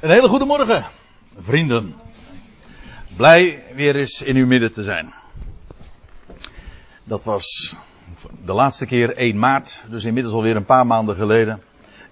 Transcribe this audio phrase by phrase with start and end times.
[0.00, 0.86] Een hele goede morgen,
[1.38, 1.94] vrienden.
[3.16, 5.12] Blij weer eens in uw midden te zijn.
[7.04, 7.74] Dat was
[8.44, 11.62] de laatste keer 1 maart, dus inmiddels alweer een paar maanden geleden.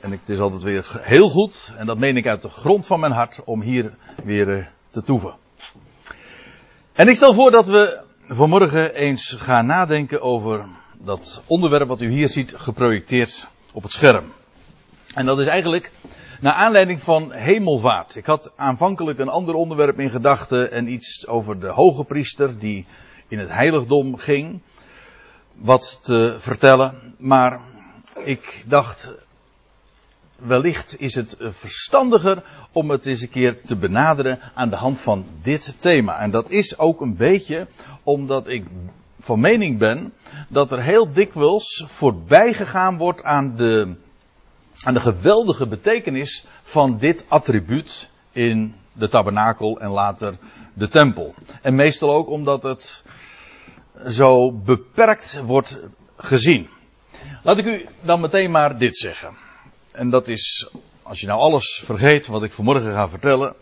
[0.00, 3.00] En het is altijd weer heel goed, en dat meen ik uit de grond van
[3.00, 3.94] mijn hart, om hier
[4.24, 5.34] weer eh, te toeven.
[6.92, 10.66] En ik stel voor dat we vanmorgen eens gaan nadenken over
[10.98, 14.32] dat onderwerp wat u hier ziet geprojecteerd op het scherm.
[15.14, 15.90] En dat is eigenlijk
[16.40, 18.16] naar aanleiding van hemelvaart.
[18.16, 22.86] Ik had aanvankelijk een ander onderwerp in gedachten en iets over de hoge priester die
[23.28, 24.60] in het heiligdom ging.
[25.54, 27.14] Wat te vertellen.
[27.16, 27.60] Maar
[28.24, 29.14] ik dacht,
[30.36, 32.42] wellicht is het verstandiger
[32.72, 36.18] om het eens een keer te benaderen aan de hand van dit thema.
[36.18, 37.66] En dat is ook een beetje
[38.02, 38.66] omdat ik
[39.20, 40.12] van mening ben
[40.48, 43.96] dat er heel dikwijls voorbij gegaan wordt aan de
[44.88, 50.36] aan de geweldige betekenis van dit attribuut in de tabernakel en later
[50.72, 51.34] de tempel.
[51.62, 53.04] En meestal ook omdat het
[54.06, 55.78] zo beperkt wordt
[56.16, 56.68] gezien.
[57.42, 59.36] Laat ik u dan meteen maar dit zeggen.
[59.90, 60.70] En dat is,
[61.02, 63.54] als je nou alles vergeet wat ik vanmorgen ga vertellen,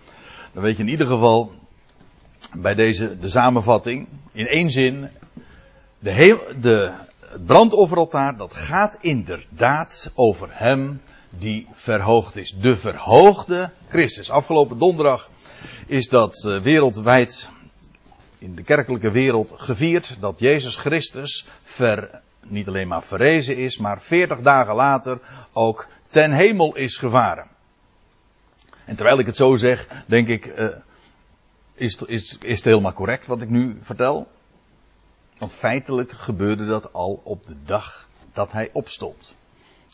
[0.52, 1.52] dan weet je in ieder geval
[2.56, 5.08] bij deze de samenvatting in één zin.
[5.98, 11.00] De heel, de, het brandofferaltaar, dat gaat inderdaad over hem
[11.38, 12.54] die verhoogd is.
[12.60, 14.30] De verhoogde Christus.
[14.30, 15.30] Afgelopen donderdag
[15.86, 17.48] is dat eh, wereldwijd
[18.38, 21.46] in de kerkelijke wereld gevierd dat Jezus Christus
[22.48, 25.20] niet alleen maar verrezen is, maar veertig dagen later
[25.52, 27.46] ook ten hemel is gevaren.
[28.84, 30.68] En terwijl ik het zo zeg, denk ik, uh,
[31.74, 34.28] is, is, is het helemaal correct wat ik nu vertel?
[35.38, 39.34] Want feitelijk gebeurde dat al op de dag dat hij opstond.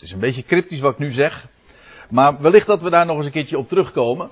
[0.02, 1.46] Het is een beetje cryptisch wat ik nu zeg.
[2.10, 4.28] Maar wellicht dat we daar nog eens een keertje op terugkomen.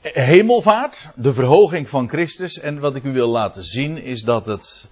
[0.00, 2.60] Hemelvaart, de verhoging van Christus.
[2.60, 4.86] En wat ik u wil laten zien is dat het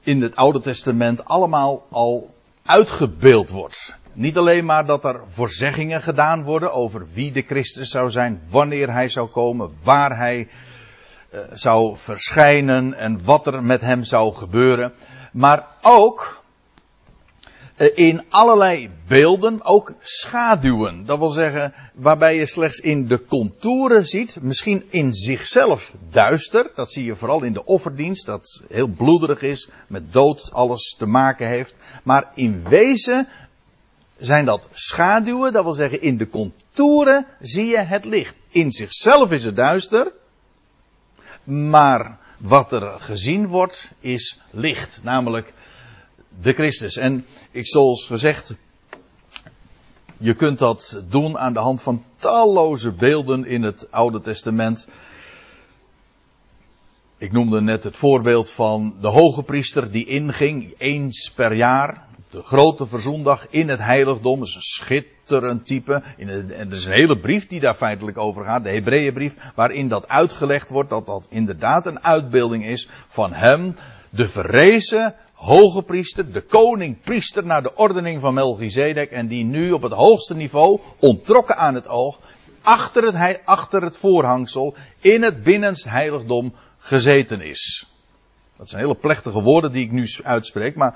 [0.00, 2.34] in het Oude Testament allemaal al
[2.64, 3.96] uitgebeeld wordt.
[4.12, 8.92] Niet alleen maar dat er voorzeggingen gedaan worden over wie de Christus zou zijn, wanneer
[8.92, 10.48] hij zou komen, waar hij
[11.30, 14.92] uh, zou verschijnen en wat er met hem zou gebeuren
[15.32, 16.41] maar ook eh,
[17.90, 21.06] in allerlei beelden, ook schaduwen.
[21.06, 26.70] Dat wil zeggen, waarbij je slechts in de contouren ziet, misschien in zichzelf duister.
[26.74, 31.06] Dat zie je vooral in de offerdienst, dat heel bloederig is, met dood alles te
[31.06, 31.74] maken heeft.
[32.02, 33.28] Maar in wezen
[34.18, 38.34] zijn dat schaduwen, dat wil zeggen in de contouren zie je het licht.
[38.48, 40.12] In zichzelf is het duister,
[41.44, 45.52] maar wat er gezien wordt is licht, namelijk
[46.40, 46.96] de Christus.
[46.96, 48.54] En ik zoals gezegd,
[50.16, 54.88] je kunt dat doen aan de hand van talloze beelden in het Oude Testament.
[57.18, 62.42] Ik noemde net het voorbeeld van de hoge priester die inging eens per jaar de
[62.42, 64.38] grote verzoendag in het heiligdom.
[64.38, 66.02] Dat is een schitterend type.
[66.18, 68.64] En er is een hele brief die daar feitelijk over gaat.
[68.64, 69.34] De Hebreeënbrief.
[69.54, 73.74] Waarin dat uitgelegd wordt dat dat inderdaad een uitbeelding is van hem.
[74.10, 76.32] De verrezen hoge priester.
[76.32, 79.10] De koning priester naar de ordening van Melchizedek.
[79.10, 82.20] En die nu op het hoogste niveau, ontrokken aan het oog.
[82.62, 84.74] Achter het, achter het voorhangsel.
[85.00, 87.86] In het binnenst heiligdom gezeten is.
[88.56, 90.76] Dat zijn hele plechtige woorden die ik nu uitspreek.
[90.76, 90.94] Maar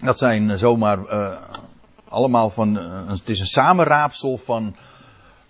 [0.00, 1.38] dat zijn zomaar uh,
[2.08, 2.78] allemaal van.
[2.78, 4.76] Uh, het is een samenraapsel van,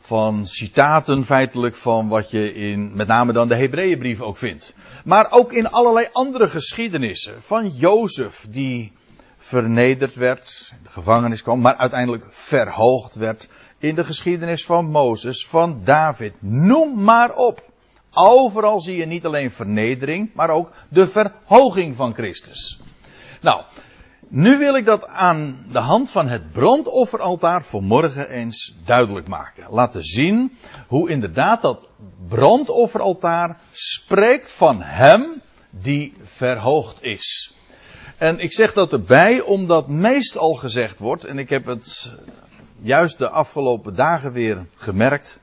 [0.08, 4.74] van citaten feitelijk van wat je in met name dan de Hebreeënbrief ook vindt.
[5.04, 7.42] Maar ook in allerlei andere geschiedenissen.
[7.42, 8.92] Van Jozef die
[9.38, 13.48] vernederd werd, in de gevangenis kwam, maar uiteindelijk verhoogd werd.
[13.78, 16.32] In de geschiedenis van Mozes, van David.
[16.38, 17.62] Noem maar op.
[18.12, 22.80] Overal zie je niet alleen vernedering, maar ook de verhoging van Christus.
[23.40, 23.62] Nou,
[24.28, 29.66] nu wil ik dat aan de hand van het brandofferaltaar voor morgen eens duidelijk maken.
[29.70, 31.88] Laten zien hoe inderdaad dat
[32.28, 37.56] brandofferaltaar spreekt van Hem die verhoogd is.
[38.16, 42.14] En ik zeg dat erbij omdat meestal gezegd wordt, en ik heb het
[42.82, 45.38] juist de afgelopen dagen weer gemerkt,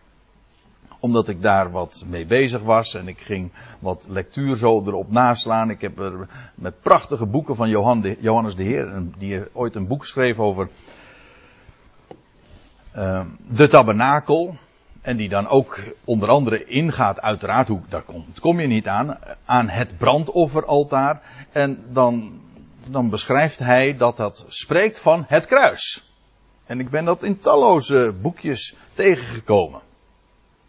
[1.05, 5.69] omdat ik daar wat mee bezig was en ik ging wat lectuur zo erop naslaan.
[5.69, 7.69] Ik heb er met prachtige boeken van
[8.19, 10.69] Johannes de Heer, die ooit een boek schreef over
[12.95, 14.55] uh, de tabernakel.
[15.01, 19.17] En die dan ook onder andere ingaat, uiteraard, hoe, daar kom, kom je niet aan,
[19.45, 21.21] aan het brandofferaltaar.
[21.51, 22.39] En dan,
[22.89, 26.13] dan beschrijft hij dat dat spreekt van het kruis.
[26.65, 29.81] En ik ben dat in talloze boekjes tegengekomen.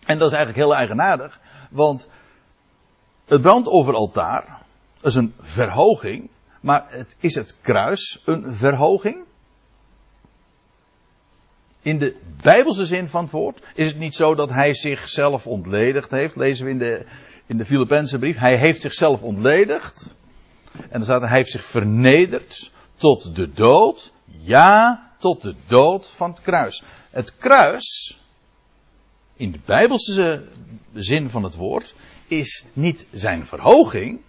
[0.06, 2.08] En dat is eigenlijk heel eigenaardig, want
[3.26, 4.62] het brandofferaltaar
[5.03, 6.29] is een verhoging,
[6.61, 9.25] maar het, is het kruis een verhoging?
[11.82, 16.11] In de bijbelse zin van het woord is het niet zo dat hij zichzelf ontledigd
[16.11, 17.06] heeft, lezen we in de,
[17.47, 18.37] in de Filipijnse brief.
[18.37, 20.17] Hij heeft zichzelf ontledigd.
[20.73, 24.12] En dan staat hij heeft zich vernederd tot de dood.
[24.25, 26.82] Ja, tot de dood van het kruis.
[27.11, 28.19] Het kruis,
[29.36, 30.44] in de bijbelse
[30.94, 31.94] zin van het woord,
[32.28, 34.20] is niet zijn verhoging.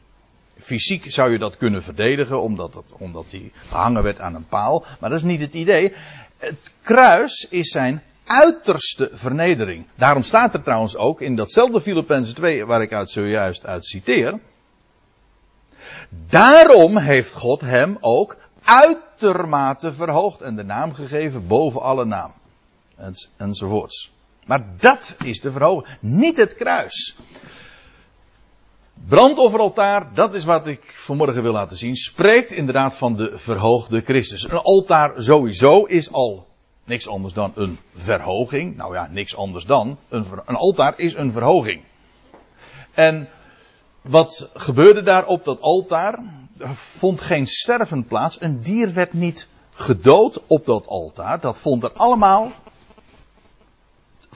[0.58, 4.86] Fysiek zou je dat kunnen verdedigen, omdat, omdat hij gehangen werd aan een paal.
[5.00, 5.94] Maar dat is niet het idee.
[6.38, 9.86] Het kruis is zijn uiterste vernedering.
[9.96, 14.40] Daarom staat er trouwens ook in datzelfde Filippenzen 2, waar ik uit zojuist uit citeer.
[16.10, 22.34] Daarom heeft God hem ook uitermate verhoogd en de naam gegeven boven alle naam.
[23.38, 24.12] Enzovoorts.
[24.48, 27.16] Maar dat is de verhoging, niet het kruis.
[29.08, 34.44] Brandofferaltaar, dat is wat ik vanmorgen wil laten zien, spreekt inderdaad van de verhoogde Christus.
[34.44, 36.48] Een altaar sowieso is al
[36.84, 38.76] niks anders dan een verhoging.
[38.76, 39.98] Nou ja, niks anders dan.
[40.10, 41.84] Een, een altaar is een verhoging.
[42.94, 43.30] En
[44.02, 46.20] wat gebeurde daar op dat altaar?
[46.58, 48.42] Er vond geen sterven plaats.
[48.42, 51.40] Een dier werd niet gedood op dat altaar.
[51.40, 52.52] Dat vond er allemaal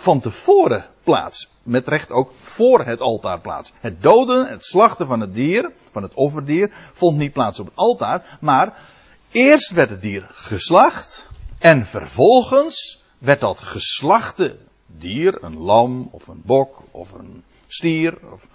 [0.01, 1.47] van tevoren plaats.
[1.63, 3.73] Met recht ook voor het altaar plaats.
[3.79, 7.75] Het doden, het slachten van het dier, van het offerdier, vond niet plaats op het
[7.75, 8.37] altaar.
[8.39, 8.87] Maar
[9.31, 11.27] eerst werd het dier geslacht.
[11.59, 14.57] En vervolgens werd dat geslachte
[14.87, 18.47] dier, een lam of een bok of een stier, of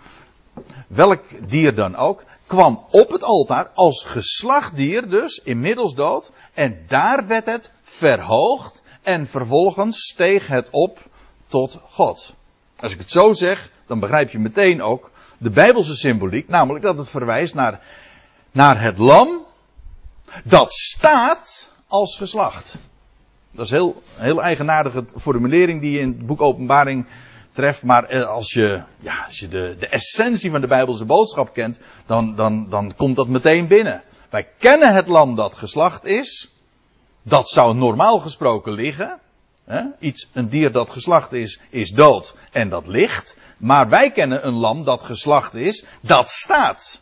[0.87, 6.33] welk dier dan ook, kwam op het altaar als geslacht dier dus, inmiddels dood.
[6.55, 10.99] En daar werd het verhoogd en vervolgens steeg het op
[11.57, 12.35] tot God.
[12.77, 16.99] Als ik het zo zeg, dan begrijp je meteen ook de Bijbelse symboliek, namelijk dat
[16.99, 17.81] het verwijst naar,
[18.53, 19.45] naar het lam
[20.45, 22.77] dat staat als geslacht.
[23.51, 27.07] Dat is heel, heel eigenaardige formulering die je in het boek Openbaring
[27.53, 27.83] treft.
[27.83, 31.81] Maar eh, als je, ja, als je de, de essentie van de Bijbelse boodschap kent,
[32.07, 34.03] dan, dan, dan komt dat meteen binnen.
[34.31, 36.51] Wij kennen het lam dat geslacht is.
[37.23, 39.21] Dat zou normaal gesproken liggen.
[39.99, 43.37] Iets, een dier dat geslacht is, is dood en dat ligt.
[43.57, 47.01] Maar wij kennen een lam dat geslacht is, dat staat.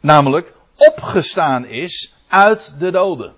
[0.00, 3.34] Namelijk opgestaan is uit de doden.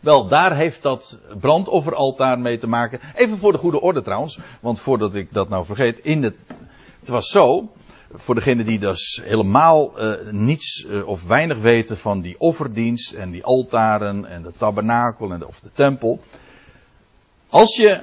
[0.00, 3.00] Wel, daar heeft dat brandofferaltaar mee te maken.
[3.14, 5.98] Even voor de goede orde trouwens, want voordat ik dat nou vergeet.
[5.98, 6.34] In het,
[7.00, 7.72] het was zo,
[8.12, 13.30] voor degenen die dus helemaal uh, niets uh, of weinig weten van die offerdienst en
[13.30, 16.20] die altaren en de tabernakel en de, of de tempel.
[17.52, 18.00] Als je,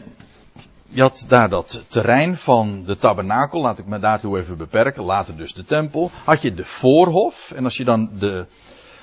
[0.87, 5.37] je had daar dat terrein van de tabernakel, laat ik me daartoe even beperken, later
[5.37, 8.45] dus de tempel, had je de voorhof en als je dan de,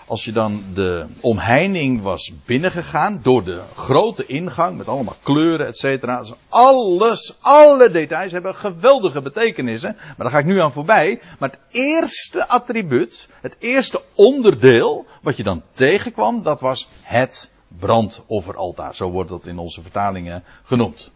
[0.06, 5.76] als je dan de omheining was binnengegaan door de grote ingang met allemaal kleuren, et
[5.76, 6.20] cetera.
[6.20, 9.96] Dus alles, alle details hebben geweldige betekenissen.
[9.96, 11.20] Maar daar ga ik nu aan voorbij.
[11.38, 18.94] Maar het eerste attribuut, het eerste onderdeel wat je dan tegenkwam, dat was het brandofferaltaar.
[18.94, 21.10] Zo wordt dat in onze vertalingen genoemd.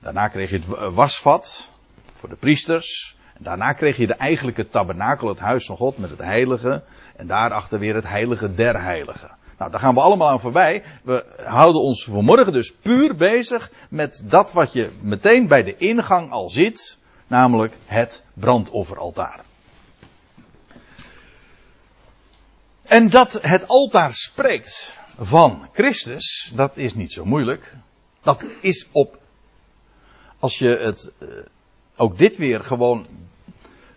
[0.00, 1.70] Daarna kreeg je het wasvat
[2.12, 3.16] voor de priesters.
[3.34, 6.82] En daarna kreeg je de eigenlijke tabernakel, het huis van God met het heilige.
[7.16, 9.36] En daarachter weer het heilige der heiligen.
[9.58, 10.84] Nou, daar gaan we allemaal aan voorbij.
[11.02, 16.30] We houden ons vanmorgen dus puur bezig met dat wat je meteen bij de ingang
[16.30, 16.98] al ziet.
[17.26, 19.40] Namelijk het brandofferaltaar.
[22.86, 27.74] En dat het altaar spreekt van Christus, dat is niet zo moeilijk.
[28.22, 29.18] Dat is op,
[30.38, 31.28] als je het, eh,
[31.96, 33.06] ook dit weer gewoon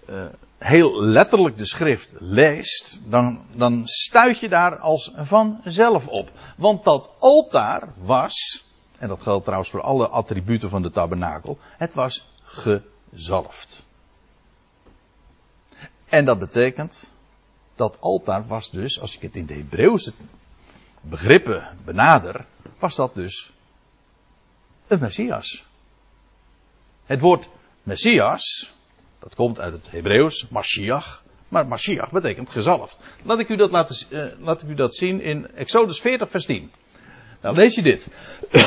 [0.10, 0.26] uh,
[0.58, 6.32] heel letterlijk de schrift leest, dan, dan stuit je daar als vanzelf op.
[6.58, 8.66] Want dat altaar was,
[8.98, 13.84] en dat geldt trouwens voor alle attributen van de tabernakel, het was gezalfd.
[16.08, 17.12] En dat betekent,
[17.76, 20.14] dat altaar was dus, als ik het in de Hebreeuwse
[21.02, 22.46] begrippen benader,
[22.80, 23.52] was dat dus
[24.88, 25.64] een Messias.
[27.06, 27.50] Het woord
[27.84, 28.74] Messias,
[29.20, 31.24] dat komt uit het Hebreeuws, Mashiach.
[31.48, 33.00] Maar Mashiach betekent gezalfd.
[33.24, 36.46] Laat ik u dat, laten, uh, laat ik u dat zien in Exodus 40, vers
[36.46, 36.72] 10.
[37.42, 38.08] Nou, lees je dit.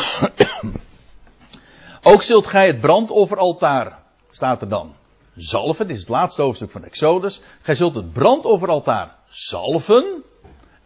[2.03, 3.99] Ook zult gij het brandofferaltaar,
[4.31, 4.95] staat er dan,
[5.37, 5.87] zalven.
[5.87, 7.41] Dit is het laatste hoofdstuk van Exodus.
[7.63, 10.25] Gij zult het brandofferaltaar zalven.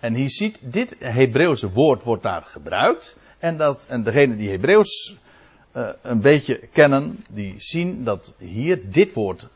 [0.00, 3.18] En hier ziet, dit Hebreeuwse woord wordt daar gebruikt.
[3.38, 5.16] En, dat, en degene die Hebreeuws
[5.72, 9.48] uh, een beetje kennen, die zien dat hier dit woord,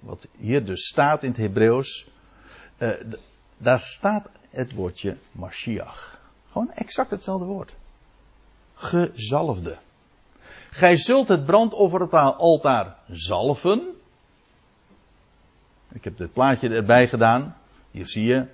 [0.00, 2.08] wat hier dus staat in het Hebreeuws,
[2.78, 2.90] uh,
[3.56, 6.18] daar staat het woordje Mashiach.
[6.50, 7.76] Gewoon exact hetzelfde woord.
[8.74, 9.76] Gezalfde.
[10.70, 13.96] Gij zult het brandofferaltaar zalven.
[15.92, 17.56] Ik heb dit plaatje erbij gedaan.
[17.90, 18.46] Hier zie je.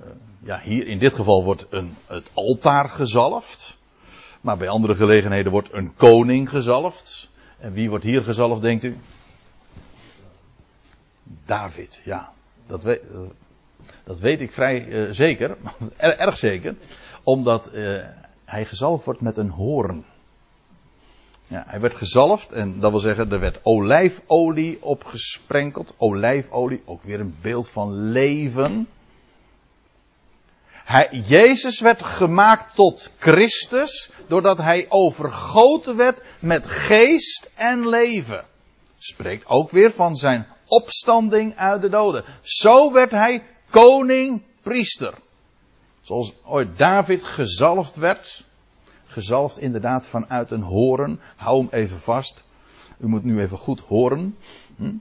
[0.00, 0.06] Uh,
[0.38, 3.76] ja, hier in dit geval wordt een, het altaar gezalfd.
[4.40, 7.30] Maar bij andere gelegenheden wordt een koning gezalfd.
[7.58, 8.96] En wie wordt hier gezalfd, denkt u?
[11.44, 12.32] David, ja.
[12.66, 13.00] Dat weet,
[14.04, 15.56] dat weet ik vrij uh, zeker.
[15.96, 16.76] erg zeker.
[17.22, 18.04] Omdat uh,
[18.44, 20.04] hij gezalfd wordt met een hoorn.
[21.46, 25.94] Ja, hij werd gezalfd en dat wil zeggen, er werd olijfolie opgesprenkeld.
[25.96, 28.86] Olijfolie, ook weer een beeld van leven.
[30.88, 38.44] Hij, Jezus werd gemaakt tot Christus doordat hij overgoten werd met geest en leven.
[38.98, 42.24] Spreekt ook weer van zijn opstanding uit de doden.
[42.40, 45.14] Zo werd hij koning, priester.
[46.02, 48.44] Zoals ooit David gezalfd werd.
[49.06, 51.20] Gezalfd inderdaad vanuit een horen.
[51.36, 52.44] Hou hem even vast.
[53.00, 54.36] U moet nu even goed horen.
[54.76, 54.92] Hm?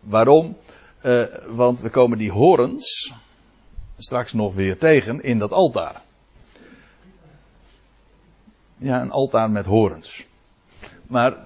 [0.00, 0.56] Waarom?
[1.02, 3.12] Uh, want we komen die horens
[4.02, 6.00] straks nog weer tegen in dat altaar.
[8.76, 10.26] Ja, een altaar met horens.
[11.06, 11.36] Maar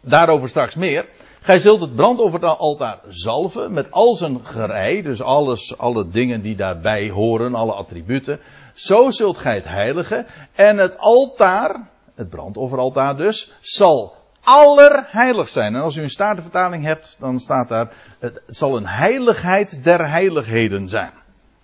[0.00, 1.08] daarover straks meer.
[1.40, 7.10] Gij zult het brandofferaltaar zalven met al zijn gerei, dus alles, alle dingen die daarbij
[7.10, 8.40] horen, alle attributen.
[8.74, 10.26] Zo zult gij het heiligen.
[10.52, 15.74] En het altaar, het brandofferaltaar dus, zal allerheilig zijn.
[15.74, 20.88] En als u een statenvertaling hebt, dan staat daar, het zal een heiligheid der heiligheden
[20.88, 21.12] zijn.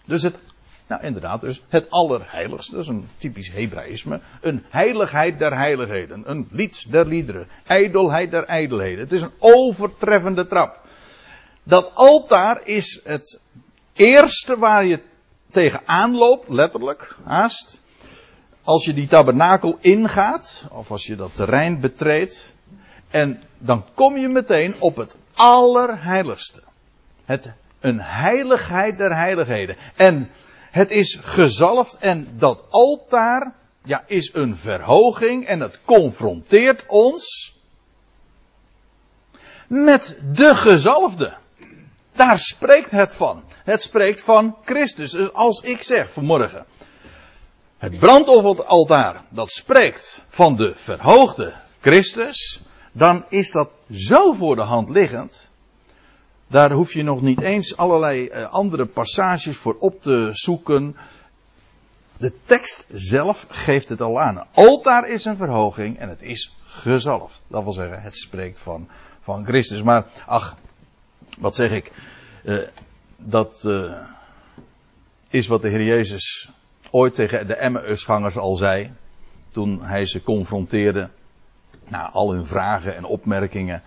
[0.07, 0.39] Dus het,
[0.87, 4.21] nou inderdaad, dus het allerheiligste, dat is een typisch Hebraïsme.
[4.41, 8.99] Een heiligheid der heiligheden, een lied der liederen, ijdelheid der ijdelheden.
[8.99, 10.81] Het is een overtreffende trap.
[11.63, 13.41] Dat altaar is het
[13.93, 15.01] eerste waar je
[15.51, 17.81] tegenaan loopt, letterlijk, haast.
[18.63, 22.53] Als je die tabernakel ingaat, of als je dat terrein betreedt,
[23.11, 26.63] en dan kom je meteen op het allerheiligste.
[27.25, 29.77] Het, een heiligheid der heiligheden.
[29.97, 30.31] En
[30.71, 33.53] het is gezalfd en dat altaar
[33.85, 37.57] ja, is een verhoging en het confronteert ons
[39.67, 41.35] met de gezalfde.
[42.13, 43.43] Daar spreekt het van.
[43.65, 45.11] Het spreekt van Christus.
[45.11, 46.65] Dus als ik zeg vanmorgen,
[47.79, 52.61] het brandofferaltaar, dat spreekt van de verhoogde Christus,
[52.99, 55.51] dan is dat zo voor de hand liggend.
[56.47, 60.97] Daar hoef je nog niet eens allerlei uh, andere passages voor op te zoeken.
[62.17, 64.47] De tekst zelf geeft het al aan.
[64.53, 67.45] Altaar is een verhoging en het is gezalfd.
[67.47, 68.89] Dat wil zeggen, het spreekt van,
[69.21, 69.83] van Christus.
[69.83, 70.57] Maar ach,
[71.39, 71.93] wat zeg ik?
[72.45, 72.69] Uh,
[73.17, 73.99] dat uh,
[75.31, 76.51] is wat de Heer Jezus
[76.91, 78.93] ooit tegen de Emmausgangers al zei.
[79.51, 81.11] Toen hij ze confronteerde
[81.91, 83.83] na al hun vragen en opmerkingen.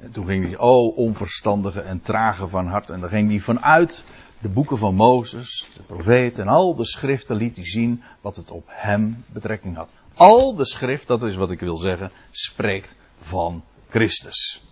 [0.00, 2.90] En toen ging hij, oh, onverstandige en trage van hart.
[2.90, 4.04] En dan ging hij vanuit
[4.38, 8.50] de boeken van Mozes, de profeet en al de schriften liet hij zien wat het
[8.50, 9.88] op hem betrekking had.
[10.14, 14.62] Al de schrift, dat is wat ik wil zeggen, spreekt van Christus.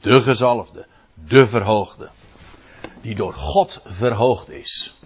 [0.00, 2.08] De gezalfde, de verhoogde.
[3.00, 5.00] Die door God verhoogd is.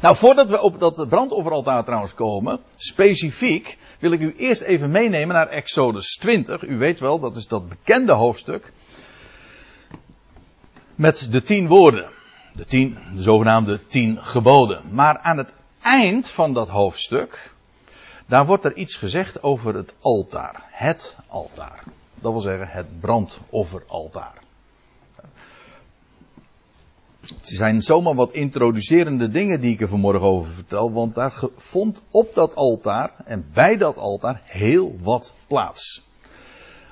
[0.00, 5.34] Nou, voordat we op dat brandofferaltaar trouwens komen, specifiek, wil ik u eerst even meenemen
[5.34, 6.62] naar Exodus 20.
[6.62, 8.72] U weet wel, dat is dat bekende hoofdstuk.
[10.94, 12.10] Met de tien woorden.
[12.52, 14.82] De tien, de zogenaamde tien geboden.
[14.90, 17.50] Maar aan het eind van dat hoofdstuk,
[18.26, 20.64] daar wordt er iets gezegd over het altaar.
[20.70, 21.82] Het altaar.
[22.14, 24.44] Dat wil zeggen het brandofferaltaar.
[27.28, 32.02] Het zijn zomaar wat introducerende dingen die ik er vanmorgen over vertel, want daar vond
[32.10, 36.02] op dat altaar en bij dat altaar heel wat plaats.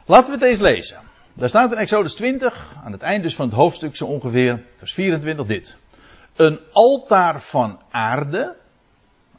[0.07, 0.99] Laten we het eens lezen.
[1.35, 4.93] Daar staat in Exodus 20, aan het eind dus van het hoofdstuk zo ongeveer, vers
[4.93, 5.77] 24 dit.
[6.37, 8.57] Een altaar van aarde,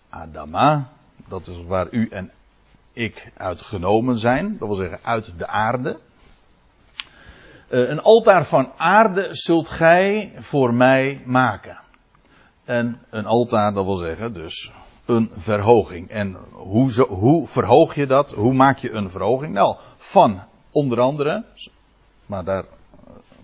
[0.09, 0.89] Adama,
[1.27, 2.31] dat is waar u en
[2.93, 5.99] ik uit genomen zijn, dat wil zeggen uit de aarde.
[7.69, 11.79] Uh, een altaar van aarde zult gij voor mij maken.
[12.63, 14.71] En een altaar, dat wil zeggen dus
[15.05, 16.09] een verhoging.
[16.09, 18.31] En hoe, zo, hoe verhoog je dat?
[18.31, 19.53] Hoe maak je een verhoging?
[19.53, 21.45] Nou, van onder andere,
[22.25, 22.63] maar daar,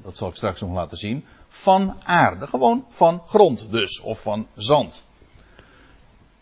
[0.02, 2.48] dat zal ik straks nog laten zien, van aarde.
[2.48, 5.04] Gewoon van grond dus, of van zand.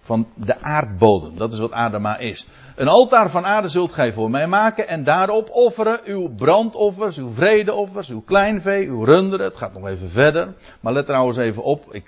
[0.09, 2.47] Van de aardbodem, dat is wat Adama is.
[2.75, 7.31] Een altaar van aarde zult gij voor mij maken en daarop offeren uw brandoffers, uw
[7.31, 9.45] vredeoffers, uw kleinvee, uw runderen.
[9.45, 10.53] Het gaat nog even verder.
[10.79, 12.05] Maar let trouwens even op, ik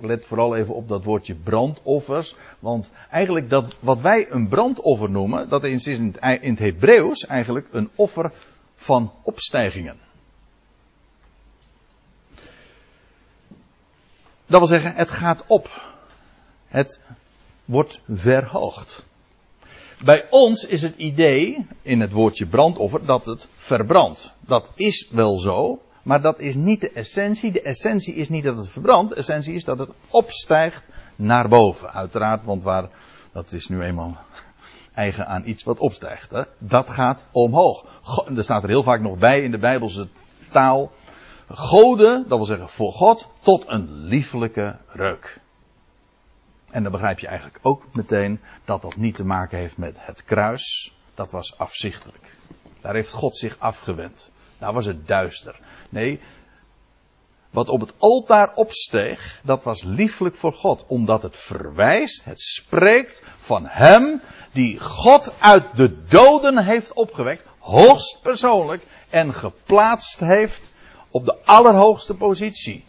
[0.00, 2.36] let vooral even op dat woordje brandoffers.
[2.58, 7.26] Want eigenlijk dat wat wij een brandoffer noemen, dat is in het, in het Hebreeuws
[7.26, 8.32] eigenlijk een offer
[8.74, 9.96] van opstijgingen.
[14.46, 15.90] Dat wil zeggen, het gaat op.
[16.72, 17.00] Het
[17.64, 19.04] wordt verhoogd.
[20.04, 24.32] Bij ons is het idee, in het woordje brandoffer, dat het verbrandt.
[24.40, 27.52] Dat is wel zo, maar dat is niet de essentie.
[27.52, 30.82] De essentie is niet dat het verbrandt, de essentie is dat het opstijgt
[31.16, 31.92] naar boven.
[31.92, 32.88] Uiteraard, want waar,
[33.32, 34.16] dat is nu eenmaal
[34.94, 36.30] eigen aan iets wat opstijgt.
[36.30, 36.42] Hè?
[36.58, 37.84] Dat gaat omhoog.
[38.36, 40.08] Er staat er heel vaak nog bij in de Bijbelse
[40.50, 40.92] taal.
[41.48, 45.41] Goden, dat wil zeggen voor God, tot een lieflijke reuk.
[46.72, 50.24] En dan begrijp je eigenlijk ook meteen dat dat niet te maken heeft met het
[50.24, 50.94] kruis.
[51.14, 52.36] Dat was afzichtelijk.
[52.80, 54.30] Daar heeft God zich afgewend.
[54.58, 55.60] Daar was het duister.
[55.88, 56.20] Nee,
[57.50, 60.84] wat op het altaar opsteeg, dat was lieflijk voor God.
[60.86, 67.44] Omdat het verwijst, het spreekt van Hem die God uit de doden heeft opgewekt.
[67.58, 68.82] Hoogst persoonlijk.
[69.10, 70.72] En geplaatst heeft
[71.10, 72.84] op de allerhoogste positie.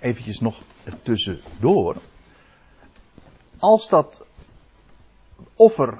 [0.00, 0.62] Eventjes nog
[1.02, 1.96] tussendoor.
[3.58, 4.26] Als dat
[5.54, 5.98] offer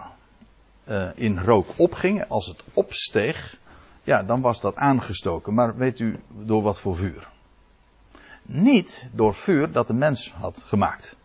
[0.88, 3.56] uh, in rook opging, als het opsteeg,
[4.04, 5.54] ja, dan was dat aangestoken.
[5.54, 7.28] Maar weet u door wat voor vuur?
[8.42, 11.16] Niet door vuur dat de mens had gemaakt.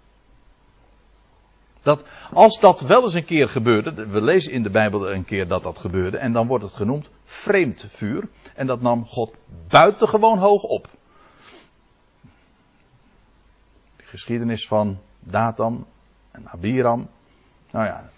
[1.81, 5.47] Dat, als dat wel eens een keer gebeurde, we lezen in de Bijbel een keer
[5.47, 8.27] dat dat gebeurde, en dan wordt het genoemd vreemd vuur.
[8.55, 9.33] En dat nam God
[9.67, 10.87] buitengewoon hoog op.
[14.13, 15.85] geschiedenis van Datan
[16.31, 17.09] en Abiram.
[17.71, 18.09] Nou ja,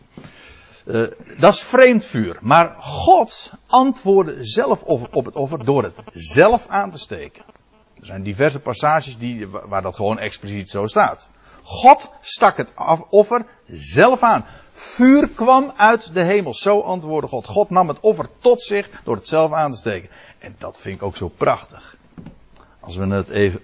[0.85, 2.37] uh, dat is vreemd vuur.
[2.41, 7.43] Maar God antwoordde zelf op het offer door het zelf aan te steken.
[7.99, 11.29] Er zijn diverse passages die, waar dat gewoon expliciet zo staat.
[11.63, 12.73] God stak het
[13.09, 14.45] offer zelf aan.
[14.71, 16.53] Vuur kwam uit de hemel.
[16.53, 17.45] Zo antwoordde God.
[17.45, 20.09] God nam het offer tot zich door het zelf aan te steken.
[20.39, 21.97] En dat vind ik ook zo prachtig.
[22.79, 23.61] Als we het even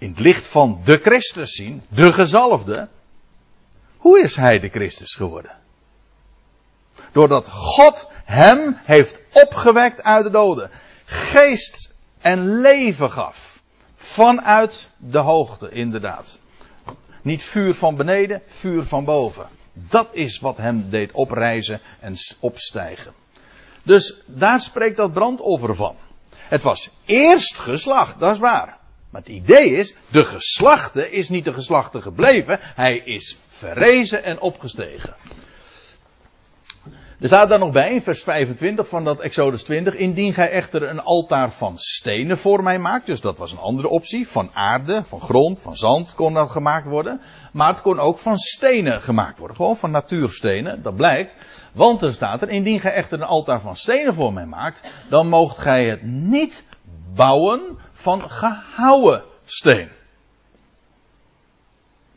[0.00, 2.88] in het licht van de Christus zien, de gezalfde,
[3.96, 5.56] hoe is hij de Christus geworden?
[7.12, 10.70] Doordat God hem heeft opgewekt uit de doden,
[11.04, 13.60] geest en leven gaf.
[13.96, 16.38] Vanuit de hoogte, inderdaad.
[17.22, 19.46] Niet vuur van beneden, vuur van boven.
[19.72, 23.12] Dat is wat hem deed oprijzen en opstijgen.
[23.82, 25.96] Dus daar spreekt dat brandoffer van.
[26.30, 28.79] Het was eerst geslacht, dat is waar.
[29.10, 34.40] Maar het idee is, de geslachte is niet de geslachte gebleven, hij is verrezen en
[34.40, 35.16] opgestegen.
[37.20, 39.94] Er staat daar nog bij in vers 25 van dat Exodus 20.
[39.94, 43.06] Indien gij echter een altaar van stenen voor mij maakt.
[43.06, 44.28] Dus dat was een andere optie.
[44.28, 47.20] Van aarde, van grond, van zand kon dat gemaakt worden.
[47.52, 49.56] Maar het kon ook van stenen gemaakt worden.
[49.56, 50.82] Gewoon van natuurstenen.
[50.82, 51.36] Dat blijkt.
[51.72, 52.48] Want er staat er.
[52.48, 54.82] Indien gij echter een altaar van stenen voor mij maakt.
[55.08, 56.66] Dan moogt gij het niet
[57.14, 59.88] bouwen van gehouwen steen.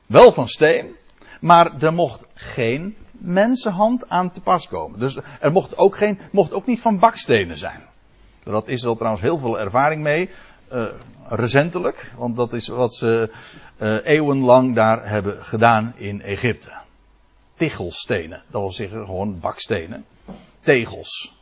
[0.06, 0.96] Wel van steen,
[1.40, 5.00] maar er mocht geen mensenhand aan te pas komen.
[5.00, 7.82] Dus er mocht ook, geen, mocht ook niet van bakstenen zijn.
[8.44, 10.30] Dat is er trouwens heel veel ervaring mee.
[10.74, 10.86] Uh,
[11.28, 13.32] recentelijk, want dat is wat ze
[13.78, 16.72] uh, eeuwenlang daar hebben gedaan in Egypte.
[17.56, 20.06] Tichelstenen, dat wil zeggen gewoon bakstenen.
[20.60, 21.34] Tegels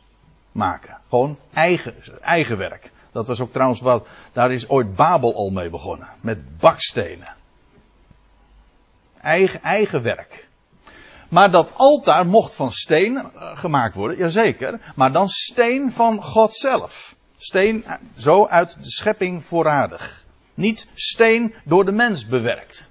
[0.52, 0.98] maken.
[1.08, 2.90] Gewoon eigen, eigen werk.
[3.12, 6.08] Dat was ook trouwens wat, daar is ooit Babel al mee begonnen.
[6.20, 7.34] Met bakstenen.
[9.20, 10.48] Eigen, eigen werk.
[11.28, 14.80] Maar dat altaar mocht van steen uh, gemaakt worden, jazeker.
[14.94, 17.16] Maar dan steen van God zelf.
[17.36, 20.24] Steen uh, zo uit de schepping voorradig.
[20.54, 22.90] Niet steen door de mens bewerkt.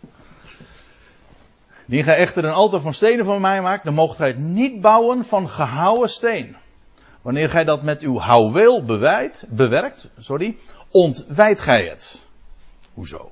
[1.85, 4.81] Die gij echter een altaar van stenen van mij maakt, dan moogt gij het niet
[4.81, 6.55] bouwen van gehouwen steen.
[7.21, 10.57] Wanneer gij dat met uw houweel bewijt, bewerkt, sorry,
[10.89, 12.27] ontwijt gij het.
[12.93, 13.31] Hoezo?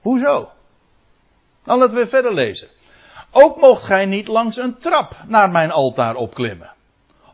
[0.00, 0.50] Hoezo?
[1.64, 2.68] Dan laten we verder lezen.
[3.30, 6.74] Ook moogt gij niet langs een trap naar mijn altaar opklimmen.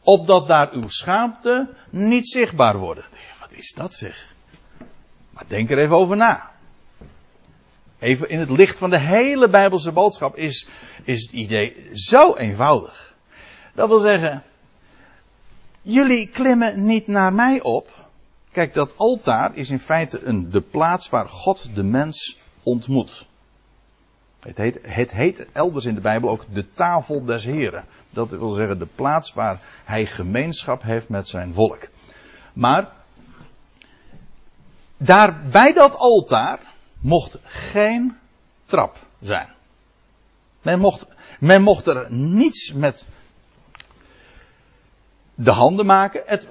[0.03, 3.05] Opdat daar uw schaamte niet zichtbaar worden.
[3.41, 4.35] Wat is dat zeg?
[5.31, 6.51] Maar denk er even over na.
[7.99, 10.67] Even in het licht van de hele Bijbelse boodschap is,
[11.05, 13.15] is het idee zo eenvoudig.
[13.75, 14.43] Dat wil zeggen,
[15.83, 17.91] Jullie klimmen niet naar mij op.
[18.53, 23.27] Kijk, dat altaar is in feite een, de plaats waar God de mens ontmoet.
[24.41, 27.85] Het heet, het heet elders in de Bijbel ook de tafel des Heren.
[28.11, 31.89] Dat wil zeggen de plaats waar hij gemeenschap heeft met zijn volk.
[32.53, 32.93] Maar
[34.97, 36.61] daar bij dat altaar
[36.99, 38.17] mocht geen
[38.65, 39.49] trap zijn.
[40.63, 41.07] Men mocht,
[41.41, 43.07] men mocht er niets met
[45.45, 46.23] de handen maken.
[46.27, 46.49] Het,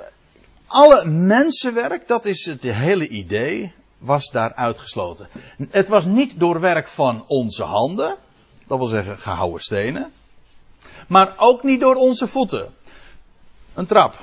[0.68, 5.28] alle mensenwerk, dat is het hele idee, was daar uitgesloten.
[5.70, 8.16] Het was niet door werk van onze handen,
[8.68, 10.12] dat wil zeggen gehouden stenen,
[11.08, 12.74] maar ook niet door onze voeten.
[13.74, 14.16] Een trap.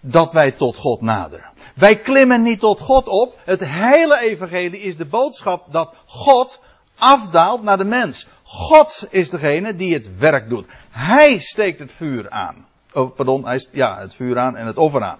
[0.00, 1.50] Dat wij tot God naderen.
[1.74, 3.40] Wij klimmen niet tot God op.
[3.44, 6.60] Het hele evangelie is de boodschap dat God
[6.96, 8.26] afdaalt naar de mens.
[8.42, 10.66] God is degene die het werk doet.
[10.90, 12.66] Hij steekt het vuur aan.
[12.92, 15.18] Oh, pardon, hij, ja, het vuur aan en het offer aan.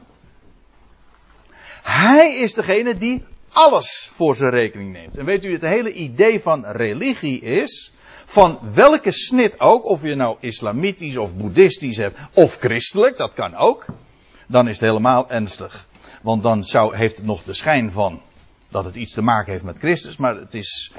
[1.83, 5.19] Hij is degene die alles voor zijn rekening neemt.
[5.19, 7.93] En weet u, het hele idee van religie is,
[8.25, 13.57] van welke snit ook, of je nou islamitisch of boeddhistisch hebt, of christelijk, dat kan
[13.57, 13.87] ook,
[14.47, 15.87] dan is het helemaal ernstig.
[16.23, 18.23] Want dan zou, heeft het nog de schijn van
[18.69, 20.93] dat het iets te maken heeft met Christus, maar het is,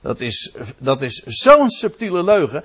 [0.00, 2.64] dat is, dat is zo'n subtiele leugen.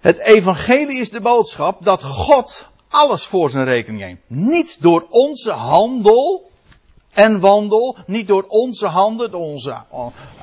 [0.00, 4.20] Het evangelie is de boodschap dat God alles voor zijn rekening neemt.
[4.26, 6.50] Niet door onze handel
[7.12, 9.76] en wandel, niet door onze handen, door onze,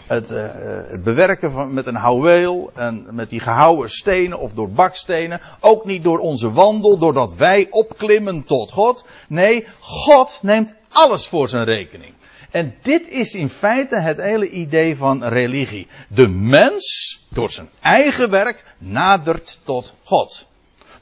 [0.07, 0.47] het, uh,
[0.87, 5.41] het bewerken van, met een houweel en met die gehouwen stenen of door bakstenen.
[5.59, 9.05] Ook niet door onze wandel, doordat wij opklimmen tot God.
[9.27, 12.13] Nee, God neemt alles voor zijn rekening.
[12.51, 15.87] En dit is in feite het hele idee van religie.
[16.09, 20.47] De mens, door zijn eigen werk, nadert tot God.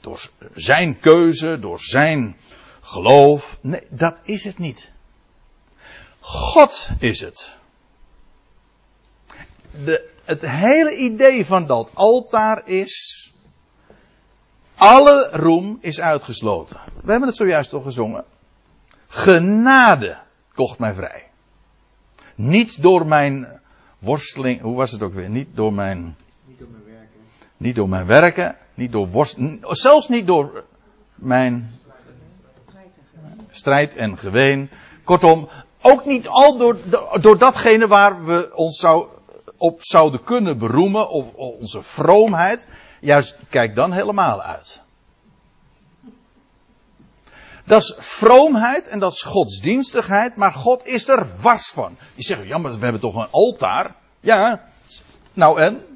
[0.00, 2.36] Door zijn keuze, door zijn
[2.80, 3.58] geloof.
[3.60, 4.90] Nee, dat is het niet.
[6.20, 7.56] God is het.
[9.84, 13.24] De, het hele idee van dat altaar is.
[14.74, 16.80] Alle roem is uitgesloten.
[17.02, 18.24] We hebben het zojuist toch gezongen.
[19.06, 20.18] Genade
[20.54, 21.24] kocht mij vrij.
[22.34, 23.60] Niet door mijn
[23.98, 25.30] worsteling, hoe was het ook weer?
[25.30, 26.16] Niet door mijn.
[27.56, 30.64] Niet door mijn werken, niet door worsteling, zelfs niet door
[31.14, 31.80] mijn
[33.50, 34.70] strijd en geween.
[35.04, 35.48] Kortom,
[35.80, 36.76] ook niet al door,
[37.20, 39.06] door datgene waar we ons zou,
[39.56, 42.68] op zouden kunnen beroemen, of onze vroomheid.
[43.00, 44.80] Juist, kijk dan helemaal uit.
[47.64, 51.96] Dat is vroomheid en dat is godsdienstigheid, maar God is er was van.
[52.14, 53.94] Je zegt, ja, maar we hebben toch een altaar?
[54.20, 54.62] Ja,
[55.32, 55.95] nou en?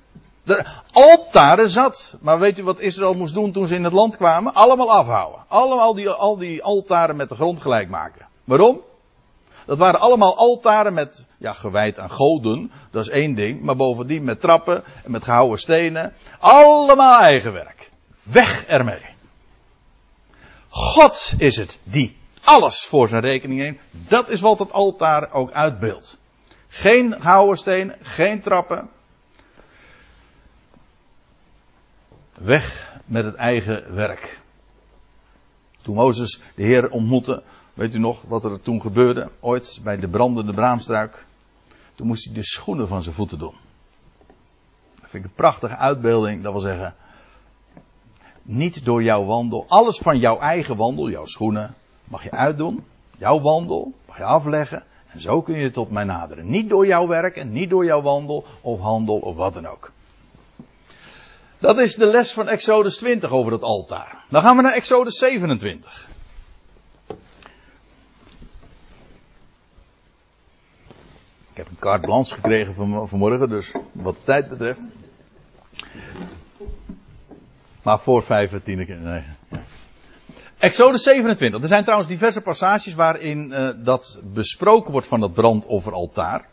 [0.51, 2.15] De altaren zat.
[2.21, 4.55] Maar weet u wat Israël moest doen toen ze in het land kwamen?
[4.55, 5.45] Allemaal afhouden.
[5.49, 8.27] Allemaal die, al die altaren met de grond gelijk maken.
[8.45, 8.81] Waarom?
[9.67, 12.73] Dat waren allemaal altaren met, ja, gewijd aan goden.
[12.91, 13.63] Dat is één ding.
[13.63, 16.13] Maar bovendien met trappen en met gehouden stenen.
[16.39, 17.91] Allemaal eigen werk.
[18.23, 19.05] Weg ermee.
[20.69, 23.79] God is het die alles voor zijn rekening neemt.
[23.91, 26.19] Dat is wat het altaar ook uitbeeldt.
[26.69, 28.89] Geen gouden steen, geen trappen.
[32.41, 34.41] Weg met het eigen werk.
[35.83, 37.43] Toen Mozes de Heer ontmoette,
[37.75, 39.31] weet u nog wat er toen gebeurde?
[39.41, 41.25] Ooit bij de brandende braamstruik.
[41.95, 43.55] Toen moest hij de schoenen van zijn voeten doen.
[45.01, 46.43] Dat vind ik een prachtige uitbeelding.
[46.43, 46.95] Dat wil zeggen,
[48.43, 49.65] niet door jouw wandel.
[49.69, 51.75] Alles van jouw eigen wandel, jouw schoenen,
[52.05, 52.85] mag je uitdoen.
[53.19, 54.85] Jouw wandel mag je afleggen.
[55.07, 56.51] En zo kun je tot mij naderen.
[56.51, 59.93] Niet door jouw werk en niet door jouw wandel of handel of wat dan ook.
[61.61, 64.25] Dat is de les van Exodus 20 over het altaar.
[64.29, 66.09] Dan gaan we naar Exodus 27.
[71.51, 74.87] Ik heb een carte gekregen van, vanmorgen, dus wat de tijd betreft.
[77.83, 78.97] Maar voor vijf en tien keer.
[78.97, 79.23] Nee.
[80.59, 81.61] Exodus 27.
[81.61, 86.49] Er zijn trouwens diverse passages waarin uh, dat besproken wordt van dat brandofferaltaar.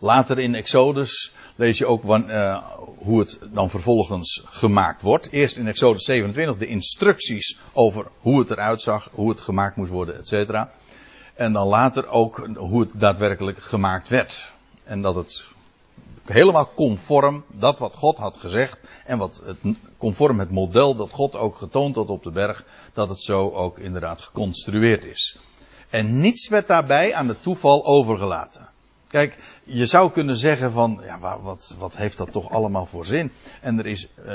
[0.00, 2.56] Later in Exodus lees je ook uh,
[2.96, 5.30] hoe het dan vervolgens gemaakt wordt.
[5.30, 9.90] Eerst in Exodus 27 de instructies over hoe het eruit zag, hoe het gemaakt moest
[9.90, 10.54] worden, etc.
[11.34, 14.52] En dan later ook hoe het daadwerkelijk gemaakt werd.
[14.84, 15.50] En dat het
[16.24, 19.58] helemaal conform dat wat God had gezegd en wat het,
[19.98, 23.78] conform het model dat God ook getoond had op de berg, dat het zo ook
[23.78, 25.38] inderdaad geconstrueerd is.
[25.90, 28.68] En niets werd daarbij aan het toeval overgelaten.
[29.12, 33.32] Kijk, je zou kunnen zeggen van, ja, wat, wat heeft dat toch allemaal voor zin?
[33.60, 34.34] En er is, uh,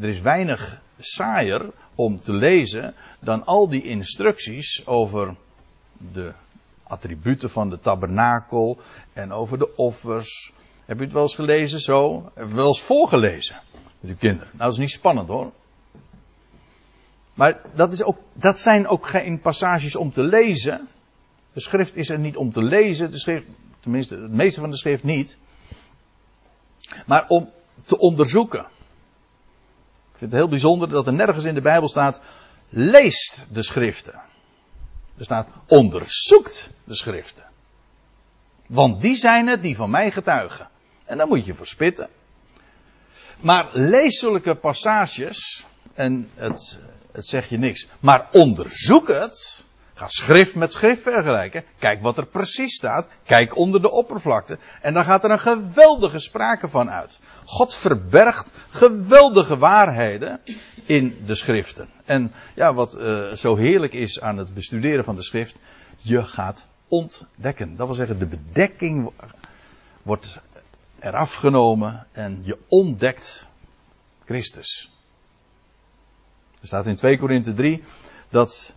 [0.00, 5.34] er is weinig saaier om te lezen dan al die instructies over
[6.12, 6.32] de
[6.82, 8.78] attributen van de tabernakel
[9.12, 10.52] en over de offers.
[10.84, 12.30] Heb u het wel eens gelezen zo?
[12.34, 13.60] Heb je wel eens voorgelezen
[14.00, 14.48] met uw kinderen?
[14.52, 15.52] Nou, dat is niet spannend hoor.
[17.34, 20.88] Maar dat, is ook, dat zijn ook geen passages om te lezen.
[21.52, 23.46] De schrift is er niet om te lezen, de schrift,
[23.80, 25.36] tenminste het meeste van de schrift niet.
[27.06, 27.50] Maar om
[27.86, 28.60] te onderzoeken.
[30.12, 32.20] Ik vind het heel bijzonder dat er nergens in de Bijbel staat,
[32.68, 34.20] leest de schriften.
[35.16, 37.44] Er staat, onderzoekt de schriften.
[38.66, 40.68] Want die zijn het die van mij getuigen.
[41.04, 42.08] En daar moet je voor spitten.
[43.40, 46.78] Maar lees zulke passages, en het,
[47.12, 49.64] het zeg je niks, maar onderzoek het.
[50.00, 51.64] Ga schrift met schrift vergelijken.
[51.78, 53.08] Kijk wat er precies staat.
[53.24, 54.58] Kijk onder de oppervlakte.
[54.80, 57.20] En dan gaat er een geweldige sprake van uit.
[57.44, 60.40] God verbergt geweldige waarheden
[60.84, 61.88] in de schriften.
[62.04, 65.58] En ja, wat uh, zo heerlijk is aan het bestuderen van de schrift.
[65.96, 67.76] Je gaat ontdekken.
[67.76, 69.10] Dat wil zeggen, de bedekking
[70.02, 70.40] wordt
[70.98, 73.46] eraf genomen en je ontdekt
[74.24, 74.90] Christus.
[76.60, 77.84] Er staat in 2 Korinthe 3
[78.28, 78.72] dat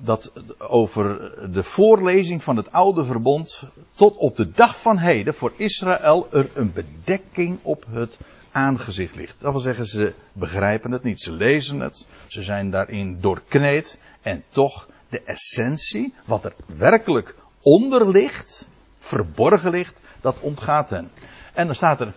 [0.00, 3.62] dat over de voorlezing van het oude verbond
[3.94, 8.18] tot op de dag van heden voor Israël er een bedekking op het
[8.50, 9.40] aangezicht ligt.
[9.40, 14.44] Dat wil zeggen, ze begrijpen het niet, ze lezen het, ze zijn daarin doorkneed en
[14.48, 21.10] toch de essentie, wat er werkelijk onder ligt, verborgen ligt, dat ontgaat hen.
[21.52, 22.14] En dan staat er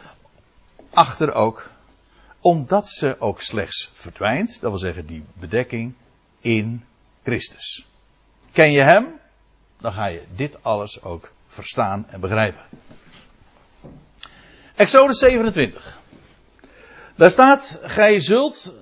[0.89, 1.69] achter ook,
[2.39, 5.93] omdat ze ook slechts verdwijnt, dat wil zeggen die bedekking
[6.39, 6.83] in
[7.23, 7.85] Christus.
[8.51, 9.19] Ken je Hem?
[9.79, 12.63] Dan ga je dit alles ook verstaan en begrijpen.
[14.75, 15.99] Exodus 27.
[17.15, 18.73] Daar staat, gij zult,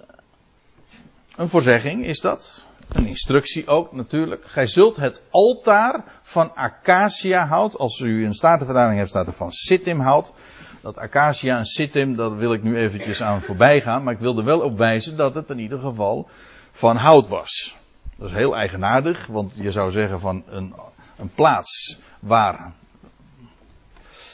[1.36, 4.46] een voorzegging is dat, een instructie ook natuurlijk.
[4.46, 9.52] Gij zult het altaar van acacia hout, als u een statenvertaling hebt, staat er van
[9.52, 10.34] sittim hout.
[10.82, 14.38] Dat acacia en sittim, daar wil ik nu eventjes aan voorbij gaan, maar ik wil
[14.38, 16.30] er wel op wijzen dat het in ieder geval
[16.72, 17.79] van hout was.
[18.20, 20.74] Dat is heel eigenaardig, want je zou zeggen van een,
[21.18, 22.74] een plaats waar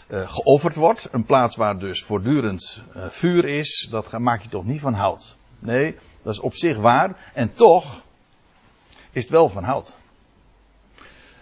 [0.08, 4.66] uh, geofferd wordt, een plaats waar dus voortdurend uh, vuur is, dat maak je toch
[4.66, 5.36] niet van hout.
[5.60, 7.32] Nee, dat is op zich waar.
[7.34, 8.02] En toch
[9.12, 9.96] is het wel van hout.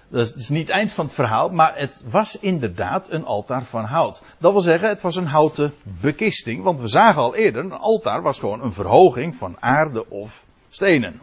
[0.07, 3.85] Dat is niet het eind van het verhaal, maar het was inderdaad een altaar van
[3.85, 4.21] hout.
[4.37, 8.21] Dat wil zeggen, het was een houten bekisting, want we zagen al eerder, een altaar
[8.21, 11.21] was gewoon een verhoging van aarde of stenen.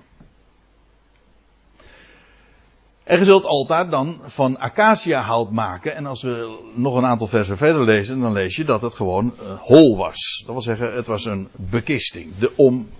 [3.11, 5.95] En je zult altaar dan van acacia hout maken.
[5.95, 9.35] En als we nog een aantal versen verder lezen, dan lees je dat het gewoon
[9.43, 10.43] uh, hol was.
[10.47, 12.37] Dat wil zeggen, het was een bekisting.
[12.39, 12.91] De om,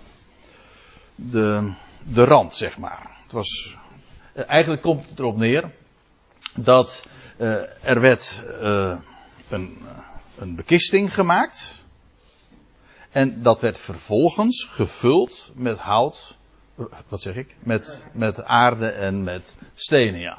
[1.15, 3.17] de, de rand, zeg maar.
[3.23, 3.77] Het was,
[4.35, 5.71] uh, eigenlijk komt het erop neer
[6.55, 7.05] dat
[7.39, 8.43] uh, er werd
[9.49, 9.79] een,
[10.39, 11.85] een bekisting gemaakt.
[13.11, 16.39] En dat werd vervolgens gevuld met hout
[17.09, 17.57] wat zeg ik?
[17.59, 20.39] Met, met aarde en met stenen, ja.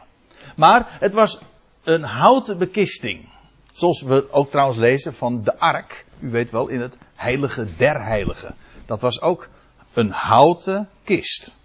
[0.55, 1.41] Maar het was
[1.83, 3.29] een houten bekisting.
[3.71, 6.05] Zoals we ook trouwens lezen van de ark.
[6.19, 8.55] U weet wel, in het heilige der heiligen.
[8.85, 9.49] Dat was ook
[9.93, 11.55] een houten kist.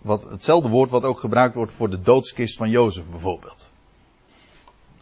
[0.00, 3.70] Wat, hetzelfde woord wat ook gebruikt wordt voor de doodskist van Jozef bijvoorbeeld.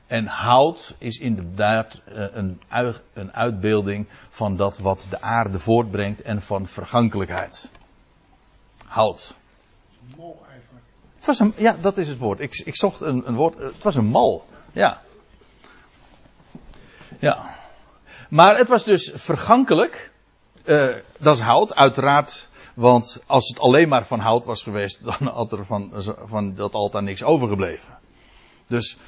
[0.09, 2.61] En hout is inderdaad eh, een,
[3.13, 7.71] een uitbeelding van dat wat de aarde voortbrengt en van vergankelijkheid.
[8.87, 9.35] Hout.
[11.17, 12.41] Het was een, ja, dat is het woord.
[12.41, 13.59] Ik, ik zocht een, een woord.
[13.59, 14.47] Het was een mal.
[14.73, 15.03] Ja.
[17.19, 17.57] Ja.
[18.29, 20.11] Maar het was dus vergankelijk.
[20.65, 22.49] Uh, dat is hout, uiteraard.
[22.75, 25.93] Want als het alleen maar van hout was geweest, dan had er van,
[26.25, 27.99] van dat altaar niks overgebleven.
[28.67, 28.99] Dus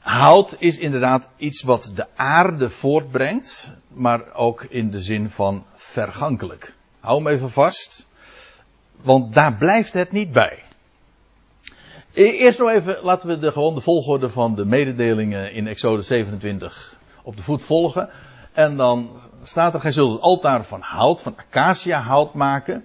[0.00, 6.74] Hout is inderdaad iets wat de aarde voortbrengt, maar ook in de zin van vergankelijk.
[7.00, 8.08] Hou hem even vast,
[9.02, 10.62] want daar blijft het niet bij.
[12.12, 16.02] E, eerst nog even, laten we de, gewoon de volgorde van de mededelingen in Exode
[16.02, 18.10] 27 op de voet volgen.
[18.52, 19.10] En dan
[19.42, 22.84] staat er, gij zult het altaar van hout, van acacia hout maken.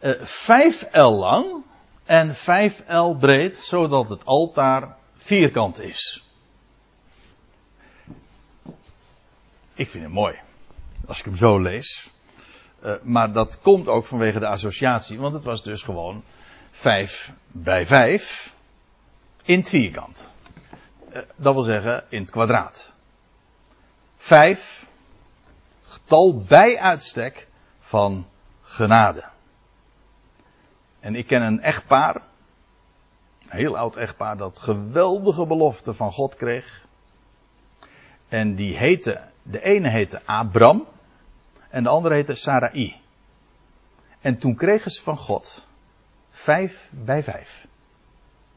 [0.00, 1.64] Uh, vijf el lang
[2.04, 6.29] en vijf el breed, zodat het altaar vierkant is.
[9.80, 10.38] Ik vind hem mooi.
[11.06, 12.10] Als ik hem zo lees.
[12.84, 15.18] Uh, maar dat komt ook vanwege de associatie.
[15.18, 16.22] Want het was dus gewoon
[16.70, 18.54] 5 bij 5
[19.42, 20.28] in het vierkant.
[21.12, 22.92] Uh, dat wil zeggen in het kwadraat.
[24.16, 24.86] 5.
[25.86, 27.46] Getal bij uitstek
[27.80, 28.26] van
[28.62, 29.24] genade.
[30.98, 32.14] En ik ken een echtpaar.
[33.48, 36.86] Een heel oud echtpaar dat geweldige belofte van God kreeg.
[38.28, 40.86] En die heette, de ene heette Abram
[41.68, 43.00] en de andere heette Sarai.
[44.20, 45.66] En toen kregen ze van God
[46.30, 47.66] vijf bij vijf.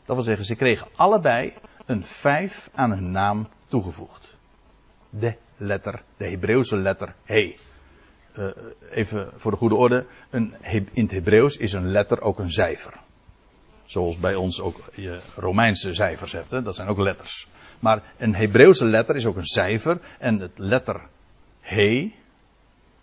[0.06, 1.54] Dat wil zeggen, ze kregen allebei
[1.86, 4.38] een vijf aan hun naam toegevoegd.
[5.10, 7.56] De letter, de Hebreeuwse letter He.
[8.38, 8.48] Uh,
[8.90, 10.56] even voor de goede orde, een,
[10.94, 12.94] in het Hebreeuws is een letter ook een cijfer.
[13.86, 16.62] Zoals bij ons ook je Romeinse cijfers hebt, hè?
[16.62, 17.48] dat zijn ook letters.
[17.84, 21.02] Maar een Hebreeuwse letter is ook een cijfer en het letter
[21.62, 22.14] He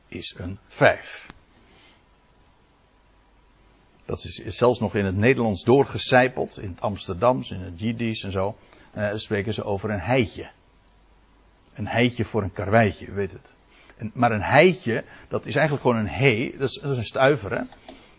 [0.08, 1.26] is een vijf.
[4.04, 8.32] Dat is, zelfs nog in het Nederlands doorgecijpeld, in het Amsterdams, in het Jiddisch en
[8.32, 8.56] zo.
[8.96, 10.50] Uh, spreken ze over een heitje.
[11.74, 13.54] Een heitje voor een karweitje, weet het.
[13.96, 17.04] En, maar een heitje, dat is eigenlijk gewoon een he, dat is, dat is een
[17.04, 17.62] stuiver, hè.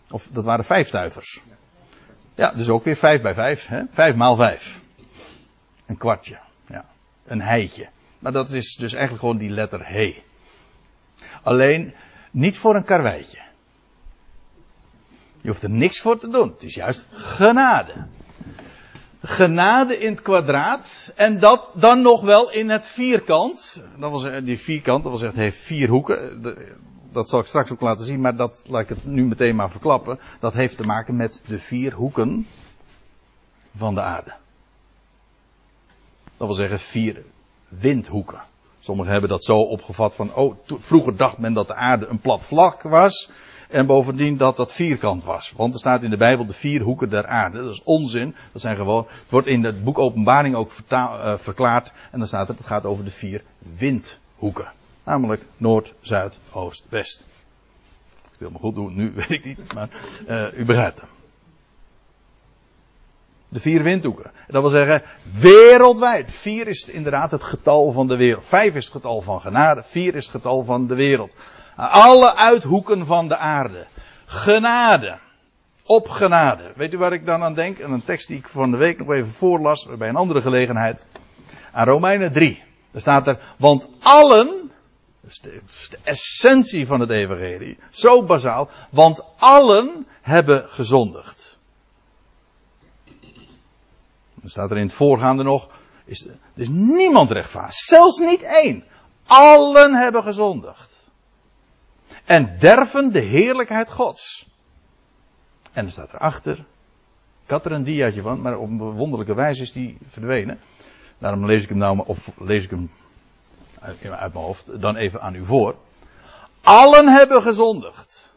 [0.09, 1.41] Of dat waren vijf stuivers.
[2.35, 3.83] Ja, dus ook weer vijf bij vijf, hè.
[3.91, 4.79] Vijf maal vijf.
[5.85, 6.39] Een kwartje.
[7.25, 7.89] Een heitje.
[8.19, 10.23] Maar dat is dus eigenlijk gewoon die letter he.
[11.43, 11.93] Alleen,
[12.31, 13.39] niet voor een karweitje.
[15.41, 16.49] Je hoeft er niks voor te doen.
[16.49, 17.93] Het is juist genade.
[19.21, 21.13] Genade in het kwadraat.
[21.15, 23.81] En dat dan nog wel in het vierkant.
[23.97, 26.41] Dat was, die vierkant, dat was echt, heeft vier hoeken.
[27.11, 29.71] Dat zal ik straks ook laten zien, maar dat laat ik het nu meteen maar
[29.71, 30.19] verklappen.
[30.39, 32.47] Dat heeft te maken met de vier hoeken
[33.75, 34.33] van de aarde.
[36.41, 37.23] Dat wil zeggen vier
[37.67, 38.41] windhoeken.
[38.79, 42.45] Sommigen hebben dat zo opgevat van, oh, vroeger dacht men dat de aarde een plat
[42.45, 43.29] vlak was.
[43.69, 45.53] En bovendien dat dat vierkant was.
[45.57, 47.61] Want er staat in de Bijbel de vier hoeken der aarde.
[47.61, 48.35] Dat is onzin.
[48.51, 51.93] Dat zijn gewoon, het wordt in het boek Openbaring ook uh, verklaard.
[52.11, 53.43] En dan staat er, het gaat over de vier
[53.77, 54.71] windhoeken.
[55.03, 57.25] Namelijk Noord, Zuid, Oost, West.
[57.25, 59.73] Of ik het helemaal goed doe, nu weet ik niet.
[59.73, 59.89] Maar
[60.27, 61.20] uh, u begrijpt hem.
[63.51, 64.31] De vier windhoeken.
[64.47, 65.03] Dat wil zeggen,
[65.39, 66.31] wereldwijd.
[66.31, 68.45] Vier is inderdaad het getal van de wereld.
[68.45, 69.83] Vijf is het getal van genade.
[69.83, 71.35] Vier is het getal van de wereld.
[71.75, 73.85] Alle uithoeken van de aarde.
[74.25, 75.17] Genade.
[75.83, 76.71] Op genade.
[76.75, 77.77] Weet u waar ik dan aan denk?
[77.79, 81.05] En een tekst die ik van de week nog even voorlas bij een andere gelegenheid.
[81.71, 82.63] Aan Romeinen 3.
[82.91, 84.71] Daar staat er, want allen,
[85.21, 91.51] dus de, de essentie van het evangelie, zo bazaal, want allen hebben gezondigd.
[94.30, 95.69] Dan staat er in het voorgaande nog,
[96.05, 98.83] is, er is niemand rechtvaardig, zelfs niet één.
[99.25, 100.91] Allen hebben gezondigd
[102.25, 104.49] en derven de heerlijkheid Gods.
[105.71, 106.57] En er staat erachter,
[107.43, 110.59] ik had er een diaatje van, maar op een wonderlijke wijze is die verdwenen.
[111.17, 112.89] Daarom lees ik hem nou, of lees ik hem
[113.79, 115.75] uit, uit mijn hoofd, dan even aan u voor.
[116.61, 118.33] Allen hebben gezondigd.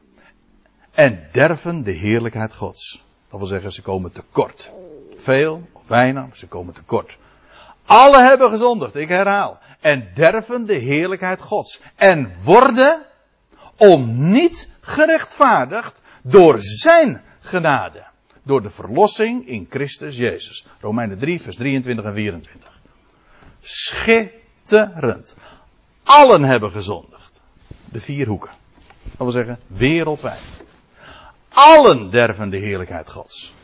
[0.90, 3.04] En derven de heerlijkheid Gods.
[3.28, 4.70] Dat wil zeggen, ze komen tekort.
[5.24, 7.18] Veel of weinig, ze komen tekort.
[7.86, 9.58] Alle hebben gezondigd, ik herhaal.
[9.80, 11.80] En derven de heerlijkheid Gods.
[11.94, 13.06] En worden
[13.76, 18.04] om niet gerechtvaardigd door zijn genade.
[18.42, 20.66] Door de verlossing in Christus Jezus.
[20.80, 22.70] Romeinen 3, vers 23 en 24.
[23.60, 25.36] Schitterend.
[26.02, 27.40] Allen hebben gezondigd.
[27.84, 28.50] De vier hoeken.
[29.02, 30.64] Dat wil zeggen, wereldwijd.
[31.48, 33.54] Allen derven de heerlijkheid Gods.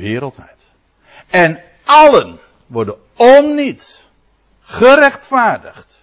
[0.00, 0.70] Wereldwijd.
[1.26, 4.08] En allen worden om niet
[4.60, 6.00] gerechtvaardigd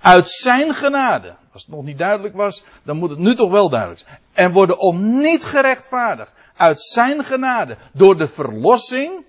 [0.00, 1.34] uit zijn genade.
[1.52, 4.18] Als het nog niet duidelijk was, dan moet het nu toch wel duidelijk zijn.
[4.32, 6.32] En worden om niet gerechtvaardigd.
[6.56, 7.76] Uit zijn genade.
[7.92, 9.24] Door de verlossing,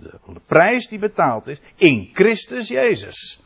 [0.00, 3.40] de prijs die betaald is, in Christus Jezus.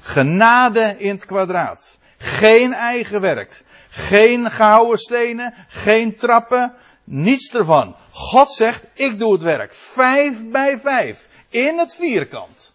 [0.00, 1.98] Genade in het kwadraat.
[2.18, 3.64] Geen eigen werk.
[3.88, 5.54] Geen gouden stenen.
[5.68, 6.74] Geen trappen.
[7.04, 7.94] Niets ervan.
[8.10, 9.74] God zegt, ik doe het werk.
[9.74, 11.28] Vijf bij vijf.
[11.48, 12.74] In het vierkant.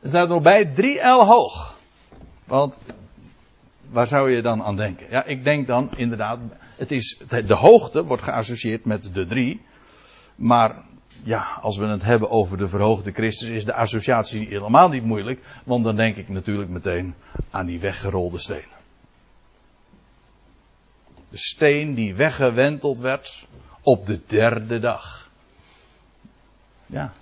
[0.00, 1.74] Er staat nog bij 3L hoog.
[2.44, 2.76] Want
[3.90, 5.06] waar zou je dan aan denken?
[5.10, 6.38] Ja, ik denk dan inderdaad,
[6.76, 9.60] het is, de hoogte wordt geassocieerd met de 3.
[10.34, 10.82] Maar
[11.22, 15.40] ja, als we het hebben over de verhoogde Christus, is de associatie helemaal niet moeilijk.
[15.64, 17.14] Want dan denk ik natuurlijk meteen
[17.50, 18.75] aan die weggerolde steen.
[21.36, 23.46] Steen die weggewenteld werd
[23.80, 25.30] op de derde dag.
[26.86, 27.12] Ja,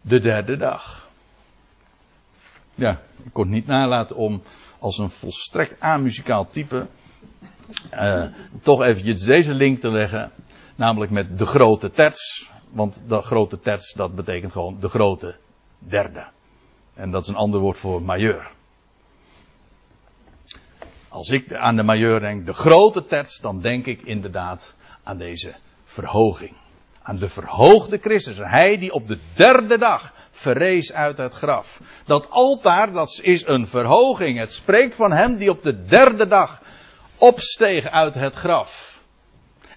[0.00, 1.10] de derde dag.
[2.74, 4.42] Ja, ik kon niet nalaten om
[4.78, 6.86] als een volstrekt amuzikaal type
[7.94, 8.24] uh,
[8.60, 10.30] toch eventjes deze link te leggen.
[10.76, 12.50] Namelijk met de grote terts.
[12.70, 15.36] Want de grote terts dat betekent gewoon de grote
[15.78, 16.26] derde.
[16.94, 18.50] En dat is een ander woord voor majeur.
[21.12, 25.54] Als ik aan de majeur denk, de grote terts, dan denk ik inderdaad aan deze
[25.84, 26.56] verhoging.
[27.02, 28.36] Aan de verhoogde Christus.
[28.36, 31.80] Hij die op de derde dag verrees uit het graf.
[32.04, 34.38] Dat altaar, dat is een verhoging.
[34.38, 36.62] Het spreekt van hem die op de derde dag
[37.16, 39.00] opsteeg uit het graf.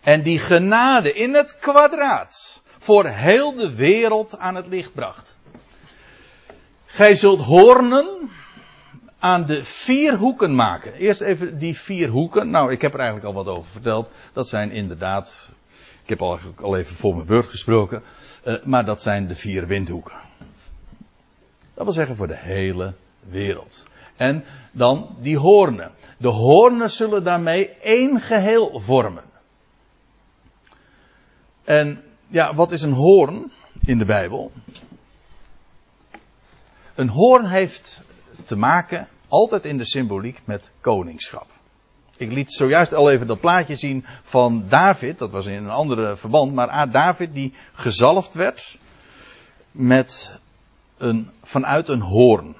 [0.01, 5.37] En die genade in het kwadraat voor heel de wereld aan het licht bracht.
[6.85, 8.29] Gij zult hoornen
[9.25, 10.93] aan de vier hoeken maken.
[10.93, 12.49] Eerst even die vier hoeken.
[12.49, 14.09] Nou, ik heb er eigenlijk al wat over verteld.
[14.33, 15.51] Dat zijn inderdaad,
[16.03, 18.03] ik heb al, al even voor mijn beurt gesproken,
[18.43, 20.15] uh, maar dat zijn de vier windhoeken.
[21.73, 22.93] Dat wil zeggen voor de hele
[23.29, 23.87] wereld.
[24.15, 25.91] En dan die hoornen.
[26.17, 29.23] De hoornen zullen daarmee één geheel vormen.
[31.63, 34.51] En ja, wat is een hoorn in de Bijbel?
[36.95, 38.03] Een hoorn heeft
[38.43, 41.47] te maken, altijd in de symboliek, met koningschap.
[42.17, 46.15] Ik liet zojuist al even dat plaatje zien van David, dat was in een andere
[46.15, 48.77] verband, maar David die gezalfd werd
[49.71, 50.37] met
[50.97, 52.55] een, vanuit een hoorn.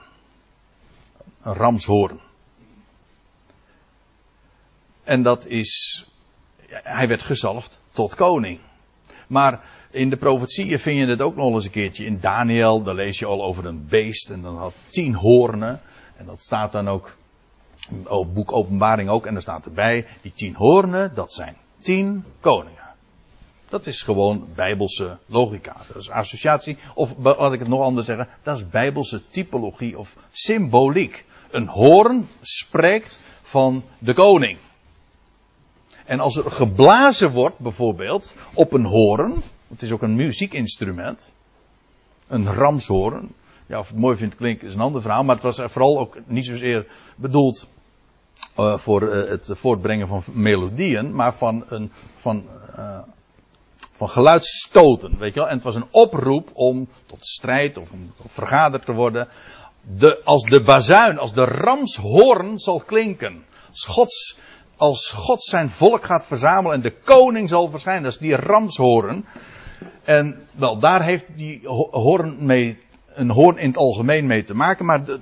[1.41, 2.19] Een ramshoorn.
[5.03, 6.05] En dat is,
[6.67, 8.59] hij werd gezalfd tot koning.
[9.27, 12.05] Maar in de profetieën vind je het ook nog eens een keertje.
[12.05, 15.81] In Daniel, daar lees je al over een beest en dan had tien hoornen.
[16.17, 17.15] En dat staat dan ook,
[18.07, 22.83] op boek Openbaring ook, en daar staat erbij, die tien hoornen, dat zijn tien koningen.
[23.69, 25.75] Dat is gewoon bijbelse logica.
[25.87, 30.15] Dat is associatie, of laat ik het nog anders zeggen, dat is bijbelse typologie of
[30.31, 31.25] symboliek.
[31.51, 34.57] Een hoorn spreekt van de koning.
[36.05, 41.33] En als er geblazen wordt, bijvoorbeeld, op een hoorn, het is ook een muziekinstrument,
[42.27, 43.33] een ramshoorn,
[43.65, 46.17] ja, of het mooi vindt klinken is een ander verhaal, maar het was vooral ook
[46.25, 47.67] niet zozeer bedoeld
[48.59, 52.45] uh, voor uh, het voortbrengen van melodieën, maar van een, van,
[52.77, 52.99] uh,
[53.91, 55.49] van geluidsstoten, weet je wel.
[55.49, 59.27] En het was een oproep om tot strijd of om vergaderd te worden.
[59.81, 63.43] De, als de bazuin, als de ramshoorn zal klinken.
[63.69, 64.37] Als
[64.77, 69.25] als God zijn volk gaat verzamelen en de koning zal verschijnen, dat is die ramshoorn.
[70.03, 72.79] En wel, daar heeft die hoorn mee,
[73.15, 75.19] een hoorn in het algemeen mee te maken, maar de,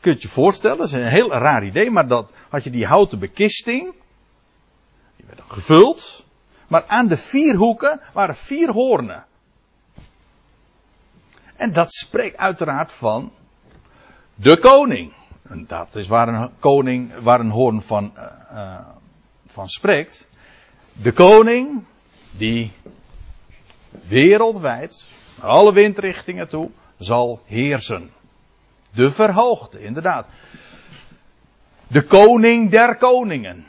[0.00, 2.86] kun je je voorstellen, dat is een heel raar idee, maar dat had je die
[2.86, 3.92] houten bekisting,
[5.16, 6.24] die werd gevuld,
[6.66, 9.24] maar aan de vier hoeken waren vier hoornen.
[11.56, 13.32] En dat spreekt uiteraard van
[14.34, 15.12] de koning.
[15.42, 18.12] En dat is waar een koning, waar een hoorn van,
[18.52, 18.78] uh,
[19.46, 20.28] van spreekt.
[20.92, 21.84] De koning
[22.30, 22.72] die
[24.08, 25.06] wereldwijd,
[25.40, 28.10] alle windrichtingen toe, zal heersen.
[28.90, 30.26] De verhoogde, inderdaad.
[31.86, 33.64] De koning der koningen.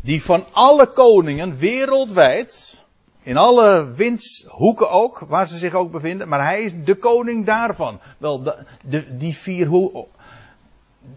[0.00, 2.82] Die van alle koningen wereldwijd,
[3.22, 8.00] in alle windshoeken ook, waar ze zich ook bevinden, maar hij is de koning daarvan.
[8.18, 8.42] Wel,
[8.82, 10.08] de, die vier ho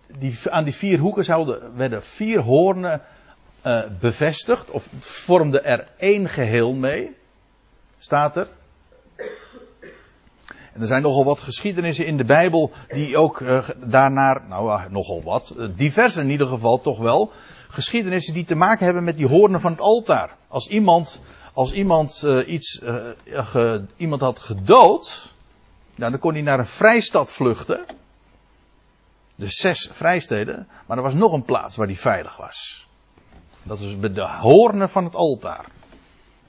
[0.07, 3.01] die, aan die vier hoeken zouden, werden vier hoornen
[3.65, 7.15] uh, bevestigd, of vormden er één geheel mee,
[7.97, 8.47] staat er.
[10.77, 14.85] En er zijn nogal wat geschiedenissen in de Bijbel die ook uh, daarnaar, nou uh,
[14.89, 17.31] nogal wat, diverse in ieder geval toch wel,
[17.67, 20.35] geschiedenissen die te maken hebben met die hoornen van het altaar.
[20.47, 21.21] Als iemand,
[21.53, 22.81] als iemand iets,
[23.25, 25.33] ge, iemand had gedood,
[25.95, 27.85] nou, dan kon hij naar een vrijstad vluchten.
[29.35, 30.67] De zes vrijsteden.
[30.85, 32.87] Maar er was nog een plaats waar die veilig was.
[33.63, 35.65] Dat is de hoornen van het altaar.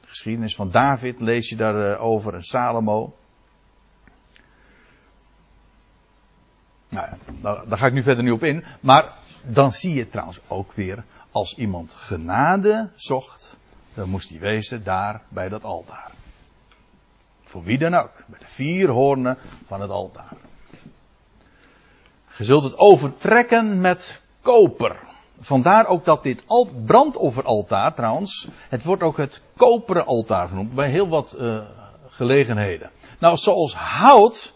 [0.00, 3.12] De geschiedenis van David lees je daarover en Salomo.
[6.88, 7.06] Nou
[7.42, 8.64] ja, daar ga ik nu verder niet op in.
[8.80, 9.12] Maar
[9.42, 13.56] dan zie je trouwens ook weer, als iemand genade zocht,
[13.94, 16.10] dan moest hij wezen daar bij dat altaar.
[17.42, 18.12] Voor wie dan ook.
[18.26, 20.32] Bij de vier hoornen van het altaar.
[22.36, 24.96] Je zult het overtrekken met koper.
[25.40, 26.44] Vandaar ook dat dit
[26.84, 31.60] brandofferaltaar trouwens, het wordt ook het koperen altaar genoemd bij heel wat uh,
[32.08, 32.90] gelegenheden.
[33.18, 34.54] Nou, zoals hout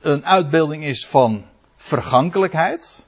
[0.00, 1.44] een uitbeelding is van
[1.82, 3.04] vergankelijkheid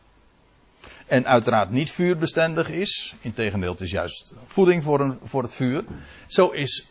[1.07, 5.85] en uiteraard niet vuurbestendig is, integendeel het is juist voeding voor, een, voor het vuur,
[6.27, 6.91] zo is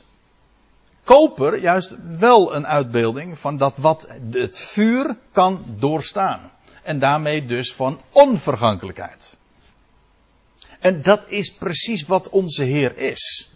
[1.04, 6.52] koper juist wel een uitbeelding van dat wat het vuur kan doorstaan
[6.84, 9.38] en daarmee dus van onvergankelijkheid.
[10.80, 13.52] En dat is precies wat onze Heer is.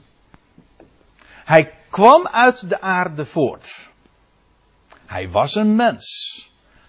[1.43, 3.89] Hij kwam uit de aarde voort.
[5.05, 6.05] Hij was een mens.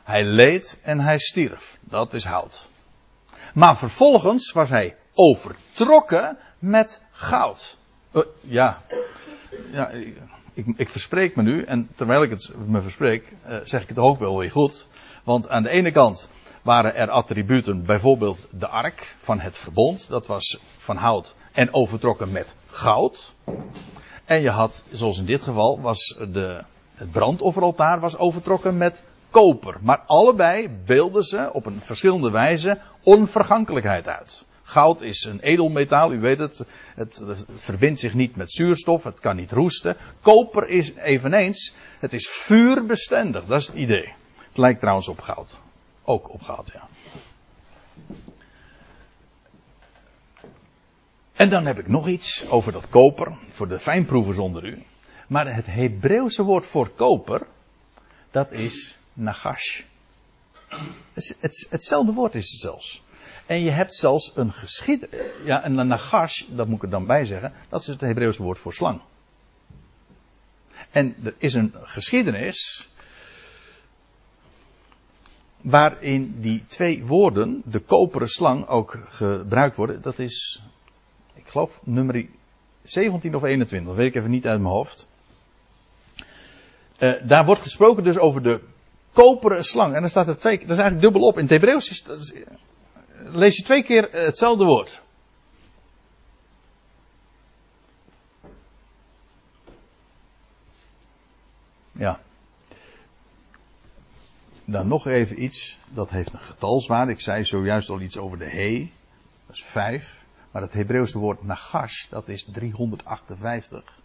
[0.06, 1.78] Hij leed en hij stierf.
[1.80, 2.66] Dat is hout.
[3.54, 7.76] Maar vervolgens was hij overtrokken met goud.
[8.12, 8.82] Uh, ja,
[9.70, 9.90] ja
[10.52, 13.98] ik, ik, verspreek me nu, en terwijl ik het me verspreek, uh, zeg ik het
[13.98, 14.88] ook wel weer goed.
[15.24, 16.28] Want aan de ene kant
[16.62, 22.32] waren er attributen, bijvoorbeeld de ark van het verbond, dat was van hout en overtrokken
[22.32, 23.34] met goud.
[24.24, 29.02] En je had, zoals in dit geval, was de, het brandofferaltaar was overtrokken met
[29.36, 29.76] koper.
[29.80, 34.44] Maar allebei beelden ze op een verschillende wijze onvergankelijkheid uit.
[34.62, 36.64] Goud is een edelmetaal, u weet het,
[36.94, 37.22] het,
[37.56, 39.96] verbindt zich niet met zuurstof, het kan niet roesten.
[40.20, 44.12] Koper is eveneens, het is vuurbestendig, dat is het idee.
[44.48, 45.58] Het lijkt trouwens op goud.
[46.04, 46.88] Ook op goud, ja.
[51.32, 54.82] En dan heb ik nog iets over dat koper, voor de fijnproevers onder u.
[55.28, 57.46] Maar het Hebreeuwse woord voor koper,
[58.30, 59.82] dat is nagash.
[61.12, 63.02] Het, het, hetzelfde woord is het zelfs.
[63.46, 65.20] En je hebt zelfs een geschiedenis.
[65.44, 68.42] Ja, en een nagash, dat moet ik er dan bij zeggen, dat is het Hebreeuwse
[68.42, 69.00] woord voor slang.
[70.90, 72.88] En er is een geschiedenis
[75.60, 80.02] waarin die twee woorden, de koperen slang, ook gebruikt worden.
[80.02, 80.62] Dat is,
[81.34, 82.26] ik geloof, nummer
[82.82, 85.06] 17 of 21, dat weet ik even niet uit mijn hoofd.
[86.98, 88.60] Uh, daar wordt gesproken dus over de
[89.16, 89.94] koperen slang.
[89.94, 91.36] En dan staat er twee, dat is eigenlijk dubbel op.
[91.36, 92.32] In het Hebreeuws is, is,
[93.14, 95.02] lees je twee keer hetzelfde woord.
[101.92, 102.20] Ja.
[104.64, 107.12] Dan nog even iets, dat heeft een getalswaarde.
[107.12, 108.90] Ik zei zojuist al iets over de he,
[109.46, 110.24] dat is 5.
[110.50, 113.98] Maar het Hebreeuwse woord nagash, dat is 358.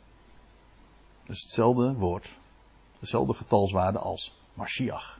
[1.26, 2.38] Dus hetzelfde woord,
[3.00, 5.20] dezelfde getalswaarde als Mashiach.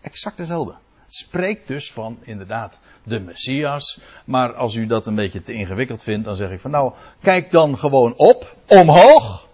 [0.00, 0.76] Exact dezelfde.
[1.04, 4.00] Het spreekt dus van inderdaad de Messias.
[4.24, 7.50] Maar als u dat een beetje te ingewikkeld vindt, dan zeg ik van nou, kijk
[7.50, 9.48] dan gewoon op, omhoog,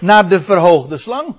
[0.00, 1.36] naar de verhoogde slang.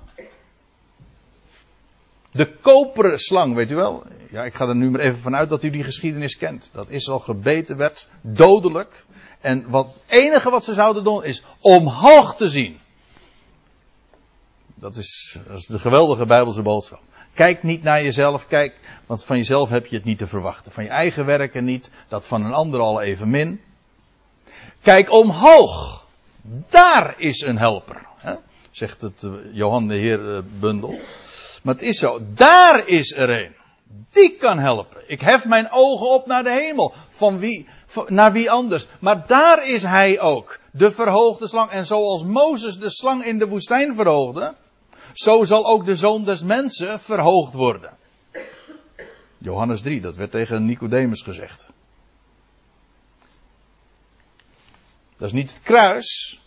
[2.30, 4.02] De koperen slang, weet u wel?
[4.30, 6.70] Ja, ik ga er nu maar even vanuit dat u die geschiedenis kent.
[6.72, 9.04] Dat Israël gebeten werd, dodelijk.
[9.40, 12.78] En wat, het enige wat ze zouden doen is omhoog te zien.
[14.80, 17.00] Dat is, de geweldige Bijbelse boodschap.
[17.34, 18.74] Kijk niet naar jezelf, kijk,
[19.06, 20.72] want van jezelf heb je het niet te verwachten.
[20.72, 23.60] Van je eigen werken niet, dat van een ander al even min.
[24.82, 26.04] Kijk omhoog.
[26.68, 28.06] Daar is een helper.
[28.16, 28.34] Hè?
[28.70, 30.98] Zegt het uh, Johan de Heer uh, Bundel.
[31.62, 32.20] Maar het is zo.
[32.34, 33.54] Daar is er een.
[34.10, 35.02] Die kan helpen.
[35.06, 36.94] Ik hef mijn ogen op naar de hemel.
[37.08, 37.68] Van wie,
[38.06, 38.86] naar wie anders.
[38.98, 40.58] Maar daar is hij ook.
[40.70, 41.70] De verhoogde slang.
[41.70, 44.54] En zoals Mozes de slang in de woestijn verhoogde.
[45.12, 47.98] Zo zal ook de zoon des mensen verhoogd worden.
[49.38, 51.68] Johannes 3, dat werd tegen Nicodemus gezegd.
[55.16, 56.40] Dat is niet het kruis.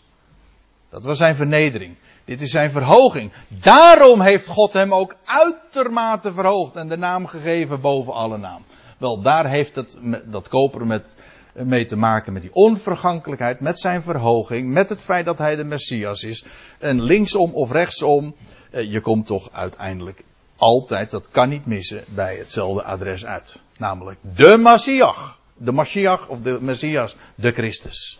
[0.90, 1.96] Dat was zijn vernedering.
[2.24, 3.32] Dit is zijn verhoging.
[3.48, 8.64] Daarom heeft God hem ook uitermate verhoogd en de naam gegeven boven alle naam.
[8.98, 11.14] Wel, daar heeft het, dat koper met,
[11.54, 15.64] mee te maken met die onvergankelijkheid, met zijn verhoging, met het feit dat hij de
[15.64, 16.44] Messias is.
[16.78, 18.34] En linksom of rechtsom,
[18.70, 20.24] eh, je komt toch uiteindelijk
[20.56, 23.60] altijd, dat kan niet missen, bij hetzelfde adres uit.
[23.78, 25.38] Namelijk de Messias.
[25.56, 28.18] De Messias of de Messias, de Christus.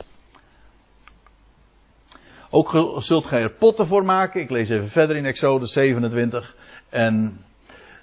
[2.51, 4.41] Ook zult gij er potten voor maken.
[4.41, 6.57] Ik lees even verder in Exodus 27.
[6.89, 7.45] En,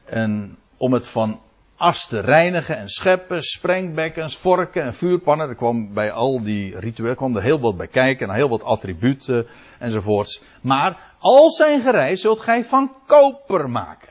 [0.06, 1.40] en om het van
[1.82, 5.50] as te reinigen en scheppen, sprengbekkens, vorken en vuurpannen.
[5.50, 8.64] Er kwam bij al die rituelen kwam er heel wat bij kijken en heel wat
[8.64, 9.48] attributen
[9.80, 10.42] enzovoorts.
[10.62, 14.10] Maar al zijn gereis zult gij van koper maken.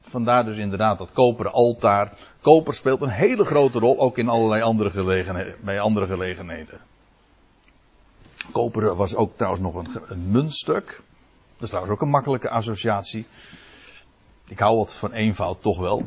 [0.00, 2.12] Vandaar dus inderdaad dat koperen altaar.
[2.40, 6.80] Koper speelt een hele grote rol, ook in allerlei andere gelegenheden, bij andere gelegenheden.
[8.52, 10.86] Koper was ook trouwens nog een, een muntstuk.
[11.54, 13.26] Dat is trouwens ook een makkelijke associatie.
[14.46, 16.02] Ik hou wat van eenvoud, toch wel.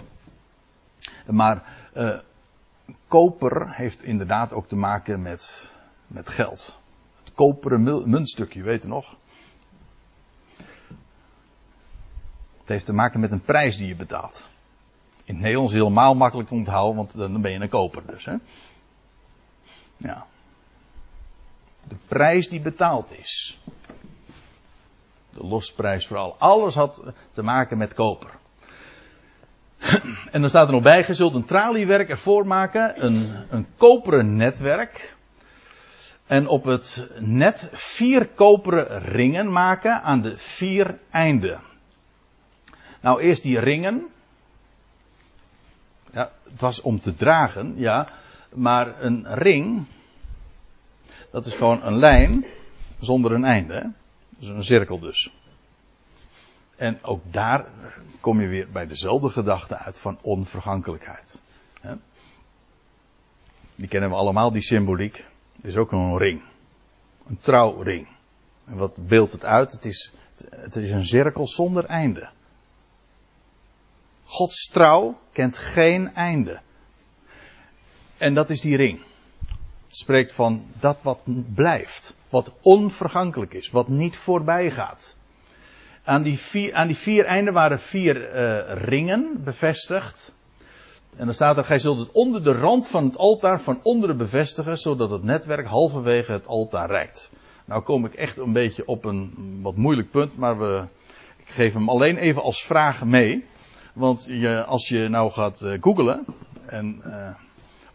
[1.26, 2.18] Maar uh,
[3.08, 5.72] koper heeft inderdaad ook te maken met,
[6.08, 6.78] met geld.
[7.24, 9.16] Het koperen muntstukje, weet je nog?
[12.58, 14.48] Het heeft te maken met een prijs die je betaalt.
[15.24, 18.26] In het Nederlands helemaal makkelijk te onthouden, want dan ben je een koper dus.
[18.26, 18.36] Hè?
[19.98, 20.26] Ja.
[21.88, 23.62] De prijs die betaald is.
[25.30, 26.36] De losprijs vooral.
[26.40, 27.04] Alles had
[27.34, 28.38] te maken met koper.
[30.32, 34.36] En dan staat er nog bij, je zult een traliewerk ervoor maken, een, een koperen
[34.36, 35.14] netwerk.
[36.26, 41.60] En op het net vier koperen ringen maken aan de vier einden.
[43.02, 44.06] Nou, eerst die ringen.
[46.12, 48.10] Ja, het was om te dragen, ja.
[48.54, 49.86] Maar een ring,
[51.32, 52.46] dat is gewoon een lijn
[53.00, 53.92] zonder een einde.
[54.38, 55.32] Dus een cirkel dus.
[56.76, 57.66] En ook daar
[58.20, 61.42] kom je weer bij dezelfde gedachte uit van onvergankelijkheid.
[63.76, 65.26] Die kennen we allemaal, die symboliek.
[65.62, 66.42] Is ook een ring.
[67.26, 68.08] Een trouwring.
[68.66, 69.72] En wat beeldt het uit?
[69.72, 70.14] Het is,
[70.50, 72.30] het is een cirkel zonder einde.
[74.24, 76.60] Gods trouw kent geen einde.
[78.18, 79.04] En dat is die ring.
[79.88, 81.20] Het spreekt van dat wat
[81.54, 82.16] blijft.
[82.30, 83.70] Wat onvergankelijk is.
[83.70, 85.16] Wat niet voorbij gaat.
[86.06, 90.34] Aan die vier, aan die vier einden waren vier uh, ringen bevestigd.
[91.18, 94.18] En dan staat er, gij zult het onder de rand van het altaar van onderen
[94.18, 97.32] bevestigen, zodat het netwerk halverwege het altaar reikt.
[97.66, 100.84] Nou kom ik echt een beetje op een wat moeilijk punt, maar we,
[101.38, 103.46] ik geef hem alleen even als vraag mee.
[103.94, 106.26] Want je, als je nou gaat uh, googlen
[106.66, 107.30] en uh,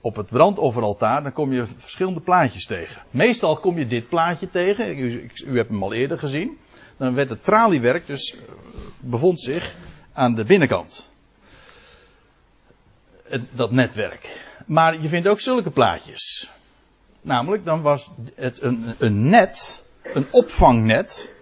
[0.00, 3.02] op het brandofferaltaar, dan kom je verschillende plaatjes tegen.
[3.10, 6.58] Meestal kom je dit plaatje tegen, u, u hebt hem al eerder gezien.
[7.00, 8.36] Dan werd het traliewerk dus
[8.98, 9.76] bevond zich
[10.12, 11.08] aan de binnenkant
[13.50, 14.44] dat netwerk.
[14.66, 16.50] Maar je vindt ook zulke plaatjes.
[17.20, 21.34] Namelijk, dan was het een, een net, een opvangnet.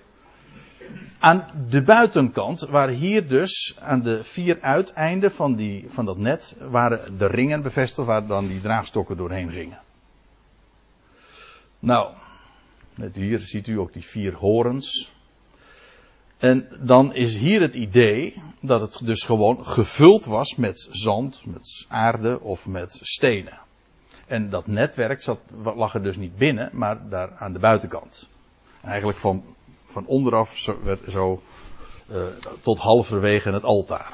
[1.19, 6.57] Aan de buitenkant waar hier dus aan de vier uiteinden van, die, van dat net
[6.61, 9.79] waren de ringen bevestigd waar dan die draagstokken doorheen gingen.
[11.79, 12.15] Nou,
[12.95, 15.17] net hier ziet u ook die vier horens.
[16.39, 21.85] En dan is hier het idee dat het dus gewoon gevuld was met zand, met
[21.89, 23.59] aarde of met stenen.
[24.27, 28.29] En dat netwerk zat, lag er dus niet binnen, maar daar aan de buitenkant.
[28.83, 29.45] eigenlijk van,
[29.87, 30.79] van onderaf zo,
[31.09, 31.43] zo
[32.11, 32.23] uh,
[32.63, 34.13] tot halverwege het altaar.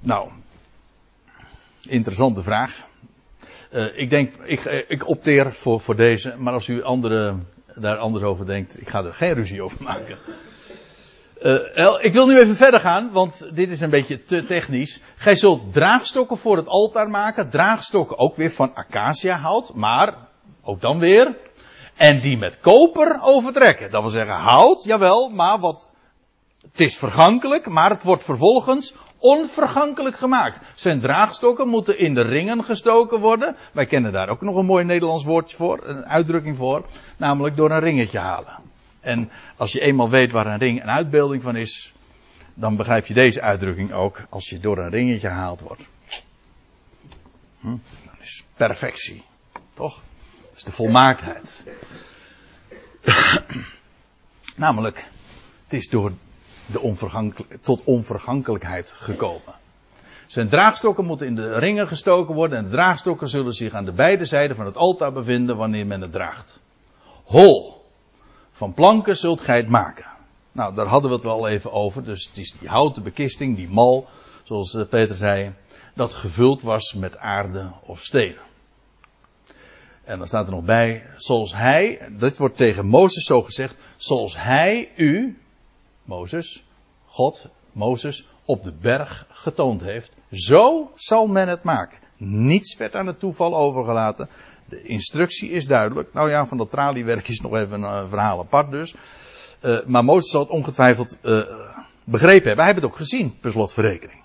[0.00, 0.28] Nou,
[1.88, 2.86] interessante vraag.
[3.72, 7.36] Uh, ik denk, ik, ik opteer voor, voor deze, maar als u andere
[7.80, 10.18] daar anders over denkt, ik ga er geen ruzie over maken.
[11.42, 15.00] Uh, ik wil nu even verder gaan, want dit is een beetje te technisch.
[15.16, 17.50] Gij zult draagstokken voor het altaar maken.
[17.50, 20.14] Draagstokken ook weer van acacia maar
[20.62, 21.36] ook dan weer.
[21.96, 23.90] En die met koper overtrekken.
[23.90, 25.88] Dat wil zeggen hout, jawel, maar wat.
[26.60, 30.60] Het is vergankelijk, maar het wordt vervolgens onvergankelijk gemaakt.
[30.74, 33.56] Zijn draagstokken moeten in de ringen gestoken worden.
[33.72, 36.84] Wij kennen daar ook nog een mooi Nederlands woordje voor, een uitdrukking voor.
[37.16, 38.58] Namelijk door een ringetje halen.
[39.00, 41.92] En als je eenmaal weet waar een ring een uitbeelding van is,
[42.54, 45.88] dan begrijp je deze uitdrukking ook als je door een ringetje gehaald wordt.
[47.60, 47.76] Hm?
[48.04, 49.24] Dat is perfectie.
[49.74, 50.02] Toch?
[50.42, 51.64] Dat is de volmaaktheid.
[54.56, 55.08] Namelijk,
[55.64, 56.12] het is door
[56.72, 56.80] de
[57.60, 59.54] tot onvergankelijkheid gekomen.
[60.26, 63.92] Zijn draagstokken moeten in de ringen gestoken worden en de draagstokken zullen zich aan de
[63.92, 66.60] beide zijden van het altaar bevinden wanneer men het draagt.
[67.24, 67.84] Hol.
[68.50, 70.06] Van planken zult gij het maken.
[70.52, 72.04] Nou, daar hadden we het wel even over.
[72.04, 74.08] Dus het is die houten bekisting, die mal,
[74.42, 75.52] zoals eh, Peter zei,
[75.94, 78.46] dat gevuld was met aarde of stenen.
[80.04, 84.36] En dan staat er nog bij, zoals hij, dit wordt tegen Mozes zo gezegd, zoals
[84.36, 85.38] hij u,
[86.08, 86.64] Mozes,
[87.06, 90.16] God, Mozes, op de berg getoond heeft.
[90.32, 91.98] Zo zal men het maken.
[92.16, 94.28] Niets werd aan het toeval overgelaten.
[94.64, 96.12] De instructie is duidelijk.
[96.12, 98.94] Nou ja, van dat traliewerk is nog even een uh, verhaal apart dus.
[99.60, 101.42] Uh, maar Mozes zal het ongetwijfeld uh,
[102.04, 102.64] begrepen hebben.
[102.64, 104.22] Hij heeft het ook gezien, per slotverrekening.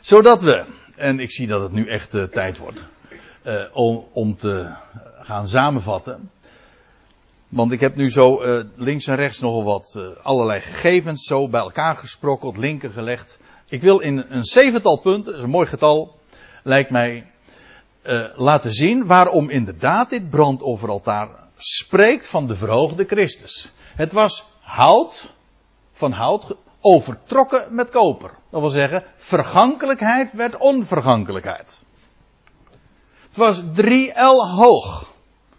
[0.00, 0.64] Zodat we,
[0.96, 2.86] en ik zie dat het nu echt tijd wordt,
[3.72, 4.72] om, om te
[5.20, 6.30] gaan samenvatten.
[7.54, 11.48] Want ik heb nu zo uh, links en rechts nogal wat uh, allerlei gegevens zo
[11.48, 13.38] bij elkaar gesprokkeld, linken gelegd.
[13.68, 16.18] Ik wil in een zevental punten, dat is een mooi getal,
[16.62, 17.30] lijkt mij,
[18.02, 23.72] uh, laten zien waarom inderdaad dit brandofferaltaar spreekt van de verhoogde Christus.
[23.94, 25.34] Het was hout,
[25.92, 28.30] van hout, overtrokken met koper.
[28.50, 31.84] Dat wil zeggen, vergankelijkheid werd onvergankelijkheid.
[33.28, 35.12] Het was drie L hoog,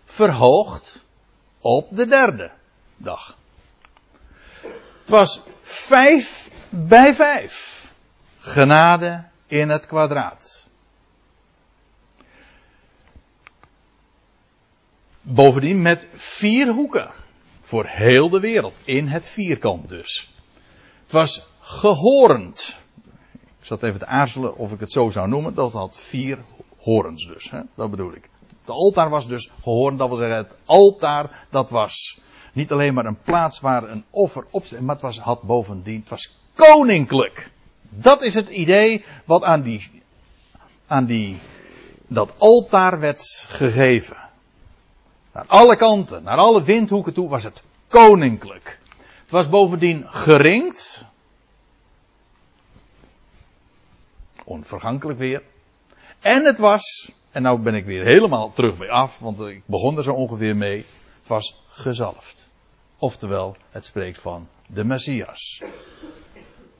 [0.04, 1.05] verhoogd
[1.66, 2.51] op de derde
[2.97, 3.38] dag.
[4.99, 7.88] Het was vijf bij vijf.
[8.39, 10.70] Genade in het kwadraat.
[15.22, 17.11] Bovendien met vier hoeken.
[17.61, 18.76] Voor heel de wereld.
[18.84, 20.34] In het vierkant dus.
[21.03, 22.78] Het was gehorend.
[23.59, 25.53] Ik zat even te aarzelen of ik het zo zou noemen.
[25.53, 26.38] Dat had vier
[26.78, 27.51] horens dus.
[27.51, 27.61] Hè?
[27.76, 28.30] Dat bedoel ik.
[28.66, 32.20] Het altaar was dus gehoord, dat wil zeggen, het altaar, dat was
[32.53, 36.09] niet alleen maar een plaats waar een offer op maar het was, had bovendien, het
[36.09, 37.51] was koninklijk.
[37.89, 40.03] Dat is het idee wat aan die
[40.88, 41.39] aan die,
[42.07, 44.18] dat altaar werd gegeven.
[45.32, 48.80] Naar alle kanten, naar alle windhoeken toe was het koninklijk.
[49.22, 51.05] Het was bovendien geringd.
[54.43, 55.43] Onvergankelijk weer.
[56.20, 59.97] En het was, en nou ben ik weer helemaal terug bij af, want ik begon
[59.97, 60.86] er zo ongeveer mee.
[61.19, 62.47] Het was gezalfd.
[62.97, 65.61] Oftewel, het spreekt van de Messias.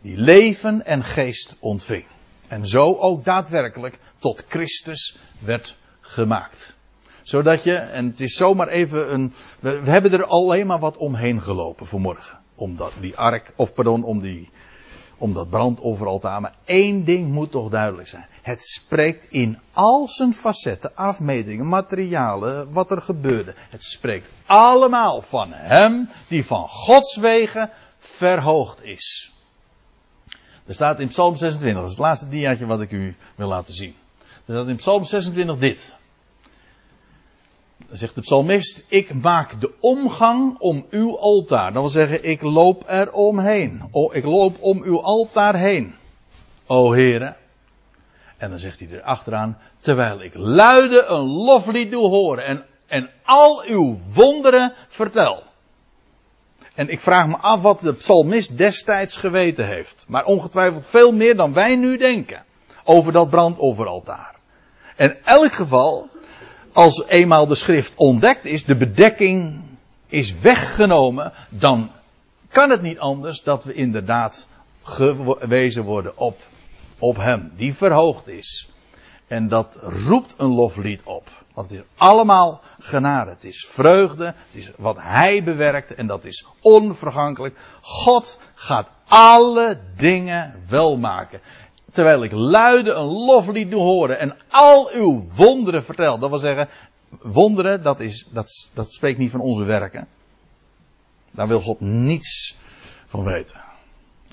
[0.02, 2.06] Die leven en geest ontving.
[2.48, 6.76] En zo ook daadwerkelijk tot Christus werd gemaakt.
[7.22, 9.34] Zodat je, en het is zomaar even een.
[9.60, 12.40] We, hebben er alleen maar wat omheen gelopen vanmorgen.
[12.56, 14.50] Om dat, die ark, of pardon, om die.
[15.18, 16.42] Om dat brandofferaltaar.
[16.42, 18.26] Maar één ding moet toch duidelijk zijn.
[18.42, 23.54] Het spreekt in al zijn facetten, afmetingen, materialen, wat er gebeurde.
[23.70, 29.34] Het spreekt allemaal van hem die van Gods wegen verhoogd is.
[30.66, 33.74] Er staat in Psalm 26, dat is het laatste diaatje wat ik u wil laten
[33.74, 33.96] zien.
[34.46, 35.94] Er staat in Psalm 26 dit.
[37.92, 41.74] Zegt de psalmist, ik maak de omgang om uw altaar.
[41.74, 43.84] Dat wil zeggen, ik loop er omheen.
[43.92, 45.96] Oh, ik loop om uw altaar heen.
[46.66, 47.36] O heren.
[48.38, 53.10] En dan zegt hij er achteraan, terwijl ik luide een loflied doe horen en, en
[53.24, 55.44] al uw wonderen vertel.
[56.76, 60.06] En ik vraag me af wat de psalmist destijds geweten heeft.
[60.08, 62.44] Maar ongetwijfeld veel meer dan wij nu denken.
[62.84, 64.36] Over dat brandofferaltaar.
[64.96, 66.10] En elk geval,
[66.76, 69.62] als eenmaal de schrift ontdekt is, de bedekking
[70.08, 71.92] is weggenomen, dan
[72.48, 74.48] kan het niet anders dat we inderdaad
[74.84, 76.38] gewezen worden op,
[77.00, 78.70] op hem, die verhoogd is.
[79.28, 81.30] En dat roept een loflied op.
[81.54, 83.32] Want het is allemaal genade.
[83.32, 84.26] Het is vreugde.
[84.26, 85.96] Het is wat hij bewerkt.
[85.96, 87.58] En dat is onvergankelijk.
[87.82, 91.42] God gaat alle dingen wel maken.
[91.96, 94.20] Terwijl ik luide een loflied doe horen.
[94.20, 96.18] En al uw wonderen vertel.
[96.18, 96.70] Dat wil zeggen.
[97.22, 100.08] Wonderen, dat, is, dat, dat spreekt niet van onze werken.
[101.32, 102.56] Daar wil God niets
[103.06, 103.60] van weten.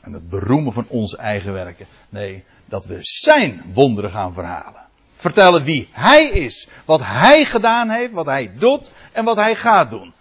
[0.01, 1.87] En het beroemen van onze eigen werken.
[2.09, 4.81] Nee, dat we zijn wonderen gaan verhalen
[5.23, 9.91] vertellen wie hij is, wat hij gedaan heeft, wat hij doet en wat hij gaat
[9.91, 10.13] doen.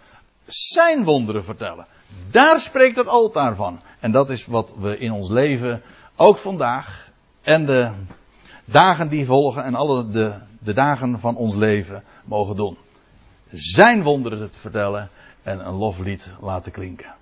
[0.46, 1.86] Zijn wonderen vertellen.
[2.30, 3.80] Daar spreekt het altaar van.
[4.00, 5.82] En dat is wat we in ons leven
[6.16, 7.01] ook vandaag
[7.42, 7.90] en de
[8.64, 12.76] dagen die volgen en alle de, de dagen van ons leven mogen doen.
[13.50, 15.10] Zijn wonderen te vertellen
[15.42, 17.14] en een loflied laten klinken.